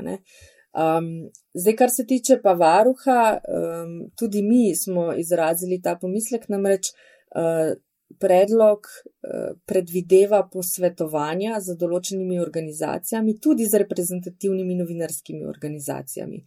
[0.73, 6.89] Um, zdaj, kar se tiče pa varuha, um, tudi mi smo izrazili ta pomislek, namreč
[7.35, 7.75] uh,
[8.19, 16.43] predlog uh, predvideva posvetovanja z določenimi organizacijami, tudi z reprezentativnimi novinarskimi organizacijami.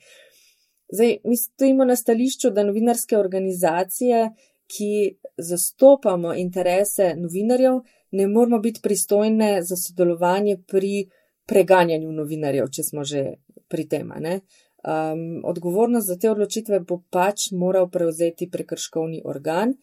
[0.89, 4.31] Zdaj, mi stojimo na stališču, da novinarske organizacije
[4.67, 11.09] ki zastopamo interese novinarjev, ne moramo biti pristojne za sodelovanje pri
[11.47, 13.25] preganjanju novinarjev, če smo že
[13.69, 14.11] pri tem.
[14.17, 19.75] Um, odgovornost za te odločitve bo pač moral prevzeti prekrškovni organ,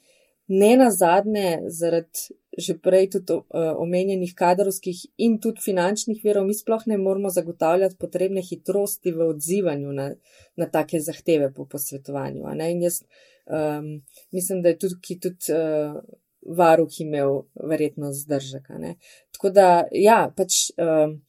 [0.48, 6.54] ne na zadnje, zaradi že prej tudi uh, omenjenih kadrovskih in tudi finančnih virov, mi
[6.54, 10.10] sploh ne moramo zagotavljati potrebne hitrosti v odzivanju na,
[10.56, 12.46] na take zahteve po posvetovanju.
[12.70, 13.02] In jaz
[13.46, 15.98] um, mislim, da je tudi, tudi uh,
[16.58, 18.68] varuh imel verjetno zdržek.
[19.32, 21.22] Tako da, ja, pač um,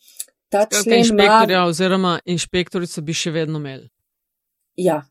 [0.49, 0.99] ta člen.
[0.99, 1.69] Inšpektorja ma...
[1.69, 3.89] oziroma inšpektorico bi še vedno imeli.
[4.77, 5.05] Ja.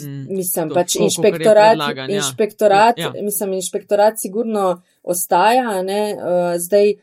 [0.00, 2.06] Mm, mislim, to, pač inšpektorat, ja.
[2.08, 3.22] inšpektorat, ja, ja.
[3.22, 6.94] mislim, inšpektorat sigurno ostaja, ne, uh, zdaj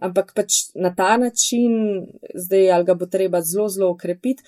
[0.00, 2.04] ampak pač na ta način,
[2.34, 4.42] zdaj ali ga bo treba zelo, zelo ukrepiti.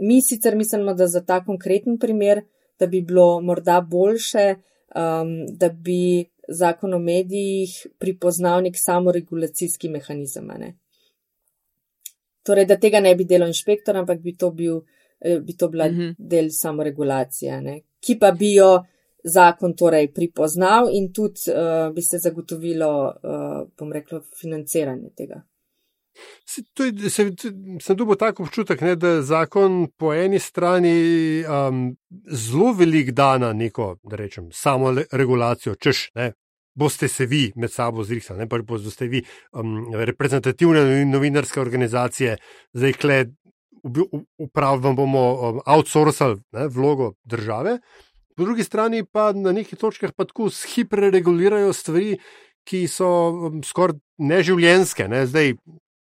[0.00, 2.42] Mi sicer mislimo, da za ta konkreten primer,
[2.78, 4.54] da bi bilo morda boljše,
[4.96, 10.48] um, da bi zakon o medijih pripoznal nek samoregulacijski mehanizem.
[10.58, 10.74] Ne?
[12.42, 14.82] Torej, da tega ne bi delal inšpektor, ampak bi to, bil,
[15.42, 16.14] bi to bila mm -hmm.
[16.18, 17.80] del samoregulacije, ne?
[18.00, 18.82] ki pa bi jo
[19.24, 25.42] zakon torej pripoznal in tudi uh, bi se zagotovilo, uh, bom rekla, financiranje tega.
[26.44, 27.30] Se, je, se,
[27.80, 30.94] sem dobil tako občutek, ne, da zakon po eni strani
[31.44, 31.96] um,
[32.28, 36.32] zelo velik da na neko, da rečem, samo regulacijo, češ, ne,
[36.74, 42.36] boste se vi med sabo zrihtali, ne pa boste vi um, reprezentativne novinarske organizacije,
[42.72, 43.24] zdaj kle,
[44.38, 47.78] upravljam bomo um, outsourcali ne, vlogo države.
[48.36, 52.18] Po drugi strani pa na nekih točkah pa tako hiperregulirajo stvari,
[52.64, 55.08] ki so um, skoraj neživljenske.
[55.08, 55.26] Ne.
[55.26, 55.54] Zdaj,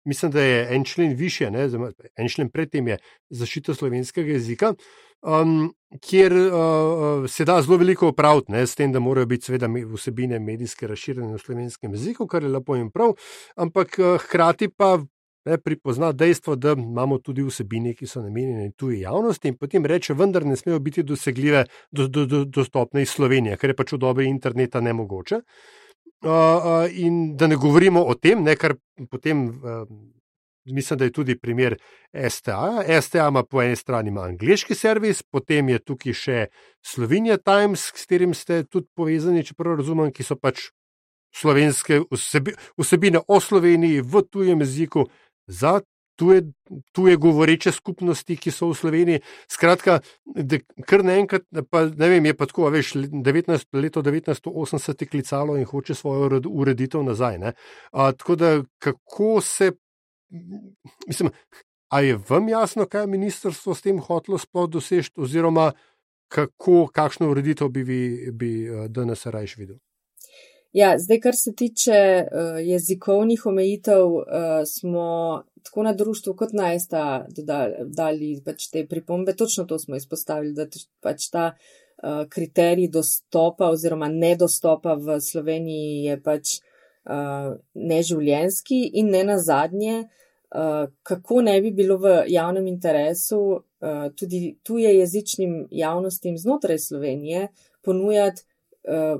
[0.05, 1.69] mislim, da je en člen više, ne,
[2.17, 2.97] en člen predtem je
[3.29, 4.73] zaščita slovenskega jezika
[5.21, 10.39] um, kjer uh, se da zelo veliko opraviti, s tem, da morajo biti seveda vsebine
[10.39, 13.15] medijske razširjene v slovenskem jeziku, kar je lepo in prav,
[13.55, 14.99] ampak uh, hkrati pa.
[15.47, 20.13] Ne, pripozna dejstvo, da imamo tudi vsebine, ki so namenjene tuji javnosti, in potem reče,
[20.13, 24.01] vendar ne smejo biti dosegljive, do, do, do, dostopne iz Slovenije, ker je pač v
[24.03, 25.39] dobi interneta ne mogoče.
[26.19, 28.75] Uh, uh, in da ne govorimo o tem, ne, kar
[29.07, 29.85] potem uh,
[30.71, 31.77] mislim, da je tudi primer
[32.29, 32.83] STA.
[33.01, 36.47] STA ima po eni strani angliški servis, potem je tukaj še
[36.85, 40.69] Slovenija Times, s katerim ste tudi povezani, če prav razumem, ki so pač
[41.35, 42.01] slovenske
[42.77, 45.05] vsebine o Sloveniji v tujem jeziku
[45.49, 45.79] za.
[46.19, 46.41] Tuje,
[46.91, 49.19] tuje govoreče skupnosti, ki so v Sloveniji.
[49.47, 50.01] Skratka,
[50.83, 55.63] kar naenkrat, pa ne vem, je pa tako, veš, 19, leto 1980 je klicalo in
[55.63, 57.39] hoče svojo ureditev nazaj.
[57.95, 58.51] A, tako da,
[58.83, 59.71] kako se
[61.07, 61.31] mislim,
[61.89, 65.71] a je vam jasno, kaj je ministrstvo s tem hotlo sploh doseči, oziroma
[66.27, 69.77] kako, kakšno ureditev bi vi bi, uh, danes rajš videl?
[70.73, 74.23] Ja, zdaj, kar se tiče uh, jezikovnih omejitev, uh,
[74.65, 77.25] smo tako na društvu kot na ESTA
[77.85, 79.33] dali pač te pripombe.
[79.35, 80.67] Točno to smo izpostavili, da
[81.01, 89.23] pač ta uh, kriterij dostopa oziroma nedostopa v Sloveniji je pač uh, neživljenski in ne
[89.23, 96.79] nazadnje, uh, kako ne bi bilo v javnem interesu uh, tudi tuje jezičnim javnostim znotraj
[96.79, 97.47] Slovenije
[97.81, 98.45] ponujati
[98.85, 99.17] uh,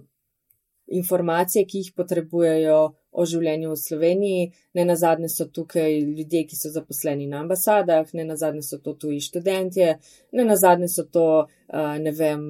[0.92, 2.80] informacije, ki jih potrebujejo
[3.12, 4.48] o življenju v Sloveniji.
[4.78, 8.80] Ne na zadnje so tukaj ljudje, ki so zaposleni na ambasadah, ne na zadnje so
[8.84, 9.94] to tuji študentje,
[10.32, 11.28] ne na zadnje so to,
[11.74, 12.44] ne vem,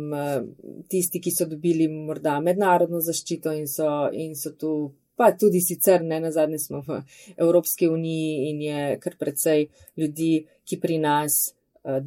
[0.92, 4.74] tisti, ki so dobili morda mednarodno zaščito in so, in so tu
[5.20, 7.02] pa tudi sicer ne na zadnje smo v
[7.36, 9.66] Evropski uniji in je kar precej
[10.00, 11.50] ljudi, ki pri nas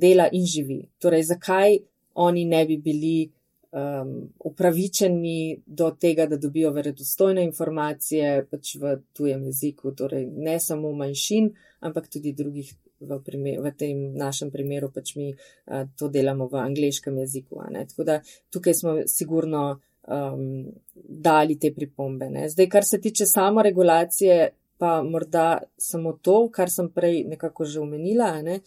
[0.01, 0.79] dela in živi.
[0.97, 1.77] Torej, zakaj
[2.25, 3.31] oni ne bi bili
[3.73, 10.93] um, upravičeni do tega, da dobijo verodostojne informacije pač v tujem jeziku, torej ne samo
[10.93, 12.75] manjšin, ampak tudi drugih.
[13.03, 17.59] V, primer, v tem našem primeru pač mi uh, to delamo v angliškem jeziku.
[17.75, 18.21] Tako da
[18.55, 22.31] tukaj smo sigurno um, dali te pripombe.
[22.31, 22.47] Ne.
[22.49, 27.81] Zdaj, kar se tiče samo regulacije, pa morda samo to, kar sem prej nekako že
[27.81, 28.37] omenila.
[28.43, 28.61] Ne.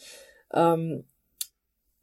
[0.51, 1.03] Um,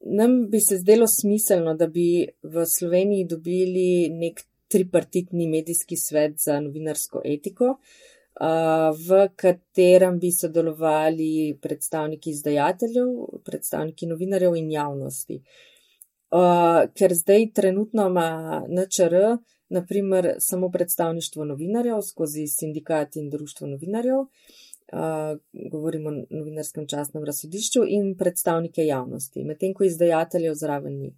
[0.04, 6.60] nam bi se zdelo smiselno, da bi v Sloveniji dobili nek tripartitni medijski svet za
[6.60, 7.76] novinarsko etiko.
[9.08, 13.10] V katerem bi sodelovali predstavniki izdajateljev,
[13.44, 15.42] predstavniki novinarjev in javnosti.
[16.96, 18.28] Ker zdaj trenutno ima
[18.68, 19.16] NČR,
[19.68, 24.24] naprimer, samo predstavništvo novinarjev skozi sindikat in društvo novinarjev,
[25.72, 31.12] govorimo o novinarskem časnem razsodišču in predstavnike javnosti, medtem ko izdajateljev zraven ni.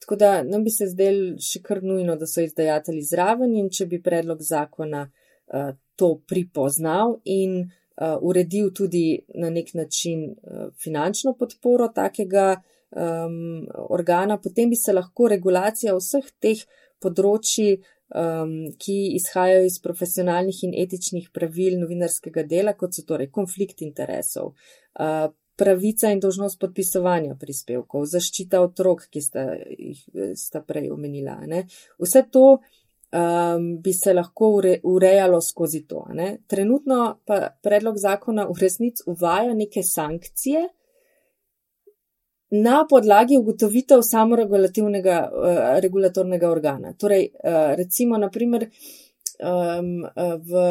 [0.00, 3.86] Tako da nam bi se zdel še kar nujno, da so izdajatelji zraven in če
[3.86, 10.30] bi predlog zakona uh, to pripoznal in uh, uredil tudi na nek način
[10.80, 16.64] finančno podporo takega, um, organa, potem bi se lahko regulacija vseh teh
[17.00, 17.80] področji,
[18.14, 24.54] um, ki izhajajo iz profesionalnih in etičnih pravil novinarskega dela, kot so torej konflikt interesov,
[24.98, 25.28] uh,
[25.60, 30.04] pravica in dožnost podpisovanja prispevkov, zaščita otrok, ki sta jih
[30.38, 31.36] sta prej omenila.
[31.50, 31.66] Ne?
[32.00, 36.06] Vse to um, bi se lahko ure, urejalo skozi to.
[36.16, 36.30] Ne?
[36.48, 40.64] Trenutno pa predlog zakona v resnici uvaja neke sankcije,
[42.50, 46.94] na podlagi ugotovitev samoregulativnega uh, regulatornega organa.
[46.98, 48.66] Torej, uh, recimo, naprimer,
[49.38, 50.02] um,
[50.46, 50.64] v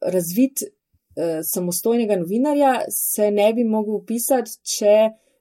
[0.00, 4.96] razvid uh, samostojnega novinarja se ne bi mogel upisati, če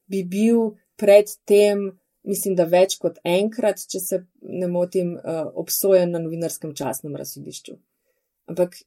[0.09, 1.89] bi bil predtem,
[2.27, 7.75] mislim, da več kot enkrat, če se ne motim, uh, obsojen na novinarskem časnem razsodišču.
[8.49, 8.79] Ampak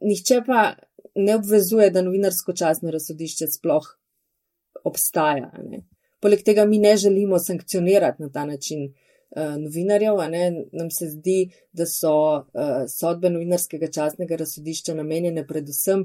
[0.00, 0.72] nihče pa
[1.14, 3.86] ne obvezuje, da novinarsko časno razsodišče sploh
[4.84, 5.52] obstaja.
[5.62, 5.84] Ne.
[6.26, 10.16] Poleg tega mi ne želimo sankcionirati na ta način uh, novinarjev.
[10.72, 12.42] Nam se zdi, da so uh,
[12.90, 16.02] sodbe novinarskega časnega razsodišča namenjene predvsem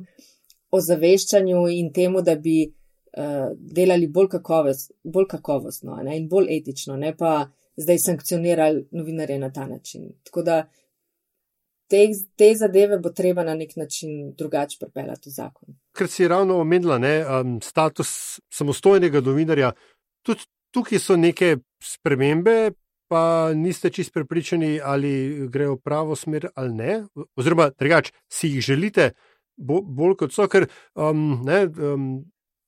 [0.71, 6.97] ozaveščanju in temu, da bi uh, delali bolj, kakovost, bolj kakovostno ne, in bolj etično,
[7.01, 7.47] ne pa
[7.81, 10.11] zdaj sankcionirali novinarje na ta način.
[10.23, 10.59] Tako da
[11.89, 12.03] te,
[12.37, 15.73] te zadeve bo treba na nek način drugače pripeljati v zakon.
[15.97, 19.71] Ker si ravno omenila um, status samostojnega novinarja,
[20.25, 22.71] tudi tukaj so neke spremembe.
[23.11, 26.93] Pa niste čist prepričani, ali grejo v pravo smer ali ne,
[27.35, 29.09] oziroma drugače, si jih želite,
[29.59, 32.05] bo, bolj kot so, ker um, ne, um,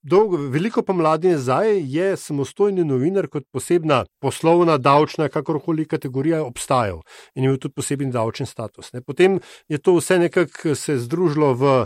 [0.04, 7.00] dolgo, veliko pa mladi nazaj je samostojni novinar kot posebna poslovna, davčna, kakorkoli kategorija obstajal
[7.34, 8.92] in imel tudi poseben davčni status.
[8.92, 9.00] Ne.
[9.00, 11.76] Potem je to vse nekako se združilo v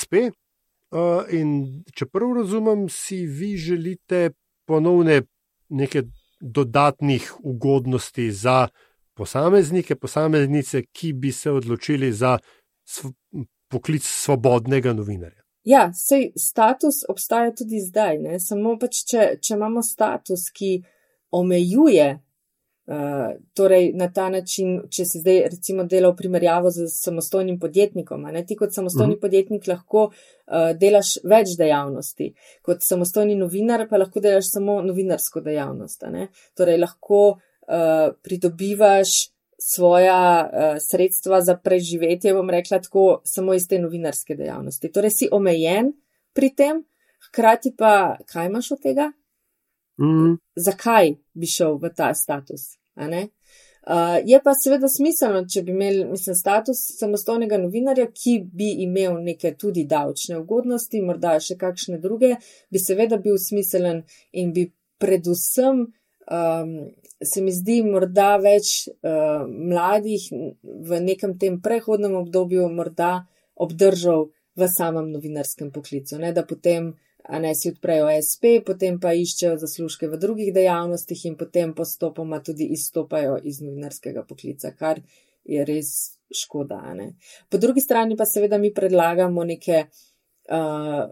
[0.00, 0.28] SP.
[0.94, 4.30] Uh, in če prav razumem, si vi želite
[4.66, 5.22] ponovne
[5.68, 6.02] neke
[6.40, 8.68] dodatnih ugodnosti za
[9.16, 12.38] posameznike, posameznice, ki bi se odločili za
[12.84, 13.08] sv
[13.68, 15.42] poklic svobodnega novinarja.
[15.64, 18.38] Ja, sej status obstaja tudi zdaj, ne?
[18.40, 20.76] samo pač, če, če imamo status, ki
[21.34, 22.06] omejuje,
[22.86, 28.22] uh, torej na ta način, če se zdaj recimo dela v primerjavo z samostojnim podjetnikom,
[28.32, 28.44] ne?
[28.46, 29.18] ti kot samostojni uh mhm.
[29.18, 29.20] -huh.
[29.20, 32.32] podjetnik lahko uh, delaš več dejavnosti,
[32.62, 36.04] kot samostojni novinar pa lahko delaš samo novinarsko dejavnost.
[36.54, 39.08] Torej lahko uh, pridobivaš
[39.58, 44.92] svoja uh, sredstva za preživetje, bom rekla tako, samo iz te novinarske dejavnosti.
[44.92, 45.92] Torej si omejen
[46.32, 46.84] pri tem,
[47.28, 49.12] hkrati pa, kaj imaš od tega?
[50.00, 50.36] Mm.
[50.56, 52.74] Zakaj bi šel v ta status?
[52.96, 59.20] Uh, je pa seveda smiselno, če bi imeli, mislim, status samostojnega novinarja, ki bi imel
[59.22, 62.34] neke tudi davčne ugodnosti, morda še kakšne druge,
[62.72, 64.66] bi seveda bil smiselen in bi
[64.98, 66.72] predvsem um,
[67.22, 70.28] se mi zdi morda več uh, mladih
[70.62, 76.94] v nekem tem prehodnem obdobju morda obdržal v samem novinarskem poklicu, ne, da potem
[77.28, 82.68] ne si odprejo SP, potem pa iščejo zaslužke v drugih dejavnostih in potem postopoma tudi
[82.76, 85.00] izstopajo iz novinarskega poklica, kar
[85.46, 86.80] je res škoda.
[87.50, 89.86] Po drugi strani pa seveda mi predlagamo neke,
[90.50, 91.02] uh,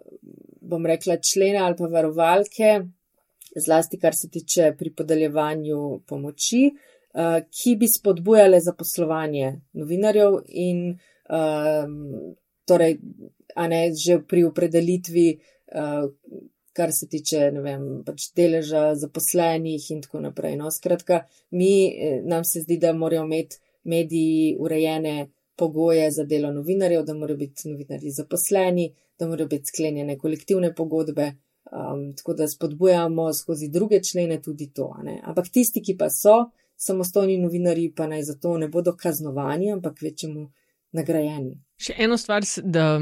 [0.61, 2.77] bom rekla, člene ali pa varovalke,
[3.57, 9.51] zlasti kar se tiče pri podeljevanju pomoči, uh, ki bi spodbujale zaposlovanje
[9.83, 11.99] novinarjev in um,
[12.67, 12.99] torej,
[13.55, 15.51] a ne že pri opredelitvi, uh,
[16.75, 20.57] kar se tiče, ne vem, pač deleža zaposlenih in tako naprej.
[20.59, 26.51] No, skratka, mi, eh, nam se zdi, da morajo imeti mediji urejene pogoje za delo
[26.53, 31.33] novinarjev, da morajo biti novinarji zaposleni, da morajo biti sklenjene kolektivne pogodbe,
[31.73, 34.97] Um, tako da spodbujamo skozi druge člene tudi to.
[35.23, 40.45] Ampak tisti, ki pa so samostojni novinari, pa naj zato ne bodo kaznovani, ampak večjemu
[40.93, 41.57] nagrajeni.
[41.81, 43.01] Še eno stvar, da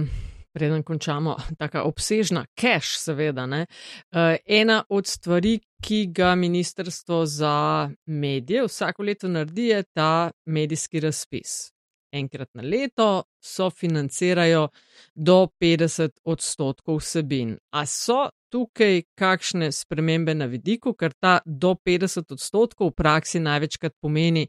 [0.52, 3.46] preden končamo, tako obsežna, cache, seveda.
[3.46, 3.66] Ne?
[4.12, 11.00] Uh, ena od stvari, ki ga Ministrstvo za medije vsako leto naredi, je ta medijski
[11.00, 11.72] razpis.
[12.12, 14.68] Enkrat na leto so financirajo
[15.14, 17.56] do 50 odstotkov vsebin.
[17.72, 23.94] A so tukaj kakšne spremembe na vidiku, ker ta do 50 odstotkov v praksi največkrat
[24.00, 24.44] pomeni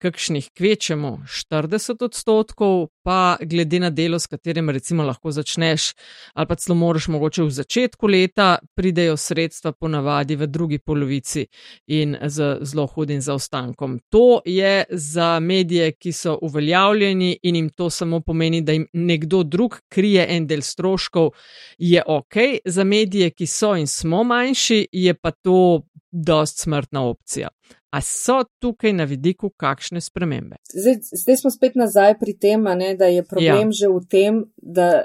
[0.00, 5.92] kakšnih kvečemo 40 odstotkov, pa glede na delo, s katerim recimo lahko začneš,
[6.34, 11.46] ali pa celo moraš mogoče v začetku leta, pridejo sredstva ponavadi v drugi polovici
[11.86, 13.98] in z zelo hudim zaostankom.
[14.08, 19.42] To je za medije, ki so uveljavljeni in jim to samo pomeni, da jim nekdo
[19.42, 21.30] drug krije en del stroškov,
[21.78, 22.36] je ok.
[22.64, 27.48] Za medije, ki so in smo manjši, je pa to dost smrtna opcija.
[27.90, 30.56] A so tukaj na vidiku kakšne spremembe?
[30.74, 33.72] Zdaj, zdaj smo spet nazaj pri tem, ne, da je problem ja.
[33.72, 35.04] že v tem, da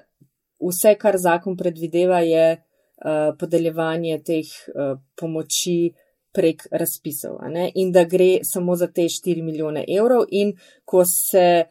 [0.63, 5.91] vse, kar zakon predvideva, je uh, podeljevanje teh uh, pomoči
[6.37, 7.39] prek razpisov
[7.75, 10.25] in da gre samo za te 4 milijone evrov.
[10.29, 10.53] In
[10.85, 11.65] ko se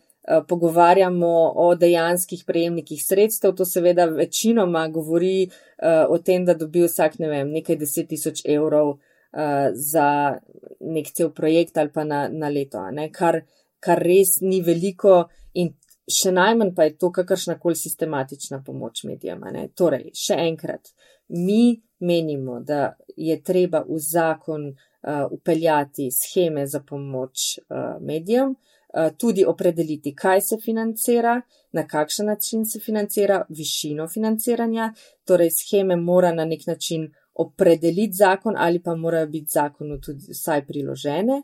[0.49, 7.19] pogovarjamo o dejanskih prejemnikih sredstev, to seveda večinoma govori uh, o tem, da dobi vsak
[7.19, 8.97] ne vem, nekaj deset tisoč evrov.
[9.37, 10.39] Uh, za
[10.81, 12.81] nek cel projekt ali pa na, na leto,
[13.13, 13.43] kar,
[13.81, 15.75] kar res ni veliko, in
[16.09, 19.43] še najmanj pa je to kakršna koli sistematična pomoč medijem.
[19.75, 20.95] Torej, še enkrat,
[21.29, 28.76] mi menimo, da je treba v zakon uh, upeljati scheme za pomoč uh, medijem, uh,
[29.19, 31.41] tudi opredeliti, kaj se financira,
[31.73, 34.93] na kakšen način se financira, višino financiranja,
[35.25, 40.67] torej scheme mora na nek način opredeliti zakon ali pa morajo biti zakonu tudi vsaj
[40.67, 41.43] priložene.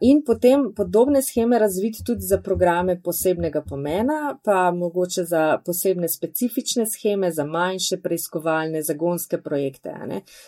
[0.00, 6.86] In potem podobne scheme razviti tudi za programe posebnega pomena, pa mogoče za posebne specifične
[6.86, 9.94] scheme, za manjše preiskovalne, zagonske projekte.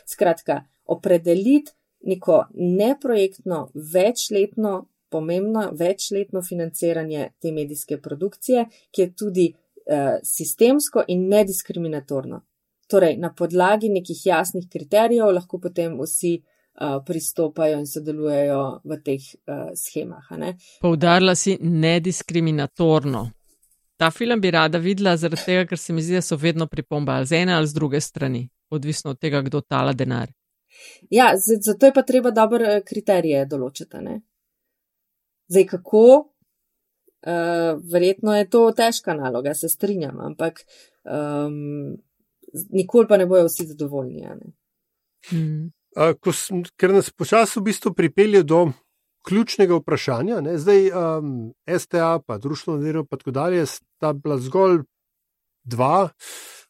[0.06, 1.72] Skratka, opredeliti
[2.02, 11.28] neko neprojektno, večletno, pomembno, večletno financiranje te medijske produkcije, ki je tudi uh, sistemsko in
[11.28, 12.40] nediskriminatorno.
[12.90, 19.30] Torej, na podlagi nekih jasnih kriterijev lahko potem vsi uh, pristopajo in sodelujejo v teh
[19.46, 20.34] uh, schemah.
[20.82, 23.24] Poudarila si nediskriminatorno.
[23.96, 27.12] Ta film bi rada videla, zaradi tega, ker se mi zdi, da so vedno pripombe
[27.12, 30.32] ali z ene ali z druge strani, odvisno od tega, kdo tala denar.
[31.10, 34.02] Ja, zato je pa treba dobre kriterije določiti.
[34.02, 34.20] Ne?
[35.48, 36.06] Zdaj, kako?
[37.24, 40.60] Uh, verjetno je to težka naloga, se strinjam, ampak
[41.08, 41.96] um,
[42.70, 44.28] nikoli pa ne bojo vsi zadovoljni.
[45.30, 46.34] Hmm ko,
[46.76, 48.64] ker nas počasi v bistvu pripelje do
[49.24, 50.40] ključnega vprašanja.
[50.44, 50.56] Ne?
[50.58, 51.30] Zdaj, um,
[51.78, 54.82] STA, pa Društvo Nero, pa tako dalje, sta bila zgolj
[55.64, 56.08] dva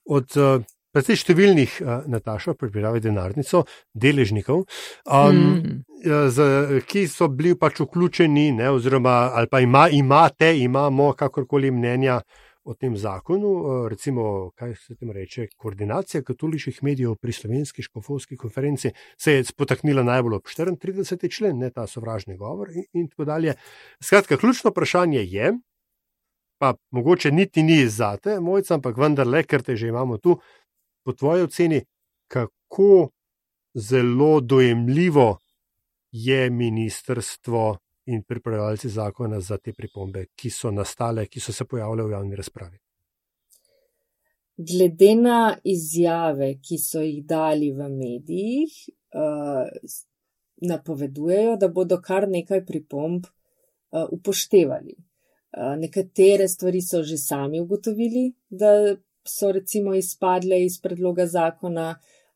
[0.04, 0.62] od uh,
[0.94, 4.64] precej številnih, uh, Nataša, pripravi denarnico, deležnikov,
[5.04, 5.76] um, mm.
[6.30, 12.20] z, ki so bili pač vključeni, ne, oziroma ali pa ima, imate, imamo kakorkoli mnenja
[12.64, 18.36] o tem zakonu, eh, recimo, kaj se tem reče, koordinacija katoliških medijev pri slovenski škofovski
[18.36, 21.28] konferenci, se je spotaknila najbolj ob 34.
[21.28, 23.54] člen, ne ta sovražni govor in, in tako dalje.
[24.00, 25.52] Skratka, ključno vprašanje je,
[26.58, 30.38] pa mogoče niti ni zate, mojca, ampak vendarle, ker te že imamo tu,
[31.04, 31.80] po tvoji oceni,
[32.26, 33.10] kako
[33.74, 35.38] zelo dojemljivo
[36.10, 42.04] je ministrstvo in pripravljalci zakona za te pripombe, ki so nastale, ki so se pojavile
[42.04, 42.78] v javni razpravi.
[44.56, 48.74] Glede na izjave, ki so jih dali v medijih,
[49.14, 49.66] uh,
[50.62, 54.94] napovedujejo, da bodo kar nekaj pripomb uh, upoštevali.
[54.94, 58.94] Uh, nekatere stvari so že sami ugotovili, da
[59.26, 61.94] so recimo izpadle iz predloga zakona.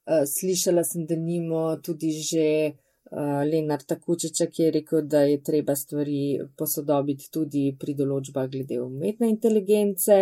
[0.08, 2.76] Uh, slišala sem, da nimo tudi že uh,
[3.10, 8.80] uh, Lenar Takučiča, ki je rekel, da je treba stvari posodobiti tudi pri določbah glede
[8.82, 10.18] umetne inteligence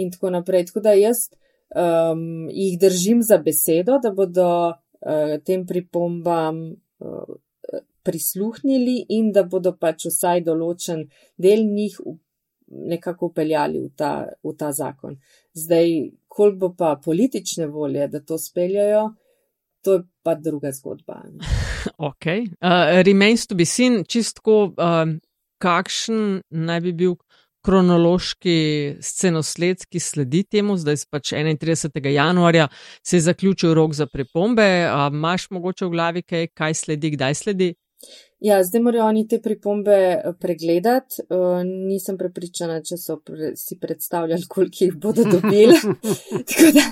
[0.00, 0.68] in tako naprej.
[0.70, 1.28] Tako da jaz
[1.74, 7.38] um, jih držim za besedo, da bodo uh, tem pripombam uh,
[8.04, 11.06] prisluhnili in da bodo pač vsaj določen
[11.40, 11.96] del njih
[12.74, 14.12] nekako upeljali v ta,
[14.42, 15.16] v ta zakon.
[15.54, 19.14] Zdaj, koliko bo pa politične volje, da to speljajo,
[19.84, 21.22] to je pa druga zgodba.
[22.10, 22.26] ok.
[22.26, 25.14] Uh, remains to be seen, čistko, uh,
[25.62, 27.14] kakšen naj bi bil
[27.64, 28.56] kronološki
[29.00, 32.10] scenosled, ki sledi temu, zdaj pač 31.
[32.12, 32.68] januarja
[33.02, 34.66] se je zaključil rok za pripombe.
[34.84, 37.72] Uh, Maš mogoče v glavi, kaj, kaj sledi, kdaj sledi?
[38.44, 41.22] Ja, zdaj morajo oni te pripombe pregledati.
[41.32, 45.78] Uh, nisem prepričana, če so pre, si predstavljali, koliko jih bodo dobili.
[46.50, 46.82] Tako da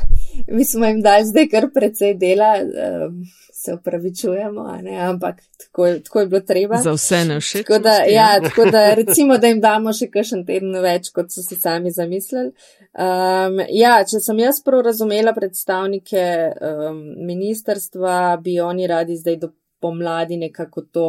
[0.49, 3.21] mi smo jim dali zdaj kar precej dela, um,
[3.53, 4.65] se upravičujemo,
[5.11, 6.81] ampak tako, tako je bilo treba.
[6.83, 7.67] Za vse ne všeč.
[7.67, 11.45] Tako da, ja, tako da recimo, da jim damo še kakšen teden več, kot so
[11.45, 12.55] si sami zamislili.
[12.97, 19.53] Um, ja, če sem jaz prav razumela predstavnike um, ministerstva, bi oni radi zdaj do
[19.83, 21.07] pomladi nekako to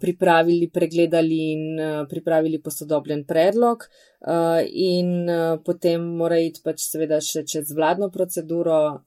[0.00, 3.84] pripravili, pregledali in pripravili posodobljen predlog,
[4.72, 5.26] in
[5.64, 9.04] potem mora iti pač seveda še čez vladno proceduro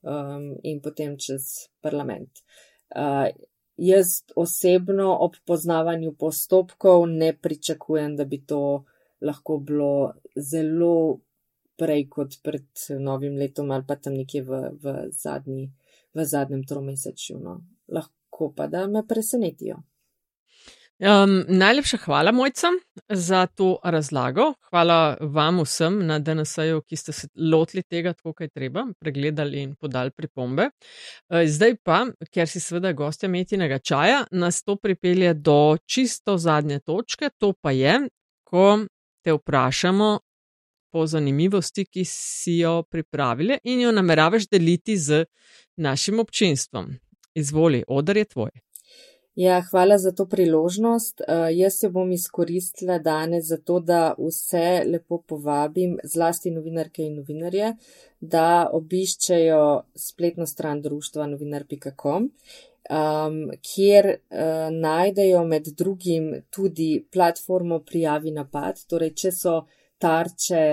[0.64, 2.40] in potem čez parlament.
[3.76, 8.86] Jaz osebno ob poznavanju postopkov ne pričakujem, da bi to
[9.22, 11.20] lahko bilo zelo
[11.76, 12.68] prej kot pred
[13.00, 15.68] novim letom ali pa tam nekje v, v, zadnji,
[16.16, 17.40] v zadnjem tromesečju.
[17.40, 17.60] No.
[17.92, 19.82] Lahko pa da me presenetijo.
[21.00, 22.68] Um, najlepša hvala, mojca,
[23.10, 24.54] za to razlago.
[24.70, 29.74] Hvala vam vsem na DNS-ju, ki ste se lotili tega, tako kaj treba, pregledali in
[29.76, 30.70] podali pripombe.
[31.28, 36.80] Uh, zdaj pa, ker si seveda gostja metinega čaja, nas to pripelje do čisto zadnje
[36.80, 38.00] točke, to pa je,
[38.48, 38.86] ko
[39.24, 40.20] te vprašamo
[40.92, 45.26] po zanimivosti, ki si jo pripravili in jo nameravaš deliti z
[45.76, 46.94] našim občinstvom.
[47.36, 48.65] Izvoli, odar je tvoj.
[49.36, 51.22] Ja, hvala za to priložnost.
[51.22, 57.74] Uh, jaz jo bom izkoristila danes zato, da vse lepo povabim, zlasti novinarke in novinarje,
[58.22, 59.66] da obiščejo
[59.96, 69.12] spletno stran društva novinar.com, um, kjer uh, najdejo med drugim tudi platformo prijavi napad, torej
[69.20, 69.58] če so
[70.00, 70.64] tarče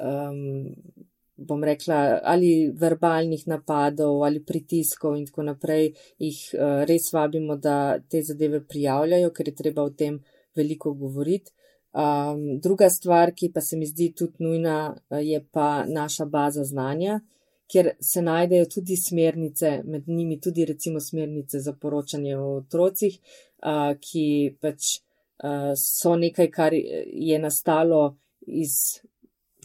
[0.00, 0.72] um,
[1.36, 7.98] bom rekla, ali verbalnih napadov ali pritiskov in tako naprej, jih uh, res vabimo, da
[7.98, 10.18] te zadeve prijavljajo, ker je treba o tem
[10.56, 11.52] veliko govoriti.
[11.96, 16.64] Um, druga stvar, ki pa se mi zdi tudi nujna, eh, je pa naša baza
[16.64, 17.20] znanja,
[17.72, 23.16] kjer se najdejo tudi smernice, med njimi tudi recimo smernice za poročanje o otrocih,
[23.64, 24.98] uh, ki pač
[25.44, 28.16] uh, so nekaj, kar je nastalo
[28.46, 29.00] iz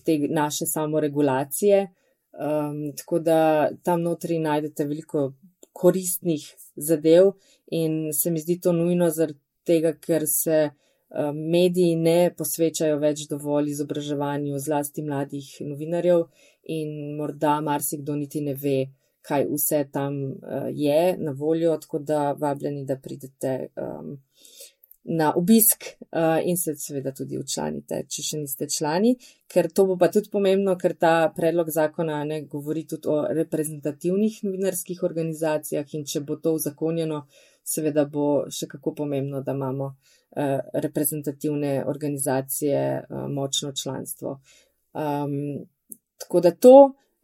[0.05, 1.87] te naše samoregulacije.
[2.31, 5.33] Um, tako da tam notri najdete veliko
[5.73, 6.45] koristnih
[6.75, 7.33] zadev
[7.67, 13.27] in se mi zdi to nujno zaradi tega, ker se um, mediji ne posvečajo več
[13.29, 16.25] dovolj izobraževanju zlasti mladih novinarjev
[16.63, 18.77] in morda marsikdo niti ne ve,
[19.27, 23.57] kaj vse tam uh, je na voljo, tako da vabljeni, da pridete.
[23.75, 24.17] Um,
[25.03, 29.15] na obisk uh, in se seveda tudi učlanite, če še niste člani,
[29.49, 34.43] ker to bo pa tudi pomembno, ker ta predlog zakona ne govori tudi o reprezentativnih
[34.45, 37.23] novinarskih organizacijah in če bo to uzakonjeno,
[37.65, 44.39] seveda bo še kako pomembno, da imamo uh, reprezentativne organizacije, uh, močno članstvo.
[44.93, 45.65] Um,
[46.21, 46.75] tako da to.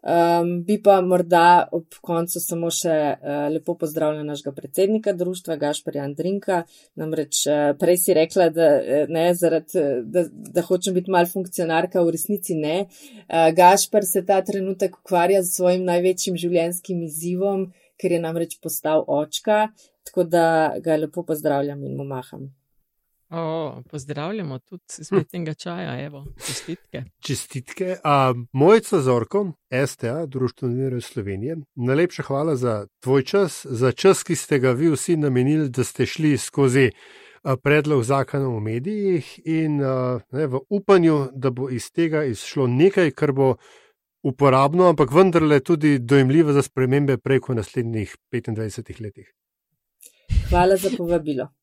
[0.07, 6.05] Um, bi pa morda ob koncu samo še uh, lepo pozdravila našega predsednika društva, Gašparja
[6.07, 6.61] Andrinka.
[6.95, 8.69] Namreč uh, prej si rekla, da,
[9.11, 12.77] ne, zaradi, da, da hočem biti mal funkcionarka, v resnici ne.
[13.27, 17.67] Uh, Gašpar se ta trenutek ukvarja z svojim največjim življenjskim izzivom,
[17.99, 19.65] ker je namreč postal očka,
[20.07, 20.45] tako da
[20.79, 22.47] ga lepo pozdravljam in mu maham.
[23.29, 27.03] O, pozdravljamo tudi iz petnega čaja, evo, čestitke.
[27.19, 27.95] Čestitke.
[28.03, 29.51] A, Mojca Zorko,
[29.87, 34.89] STA, Društvo novinarjev Slovenije, najlepša hvala za tvoj čas, za čas, ki ste ga vi
[34.89, 36.91] vsi namenili, da ste šli skozi
[37.63, 43.11] predlog zakona o medijih in a, ne, v upanju, da bo iz tega izšlo nekaj,
[43.11, 43.55] kar bo
[44.23, 49.33] uporabno, ampak vendarle tudi dojemljivo za spremembe preko naslednjih 25 letih.
[50.49, 51.56] Hvala za povabilo.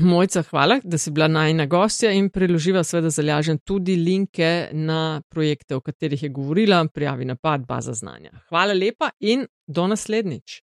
[0.00, 5.76] Mojca, hvala, da si bila najna gostja in preloživa seveda zalažen tudi linke na projekte,
[5.76, 8.30] o katerih je govorila, prijavi napad, baza znanja.
[8.48, 10.62] Hvala lepa in do naslednjič.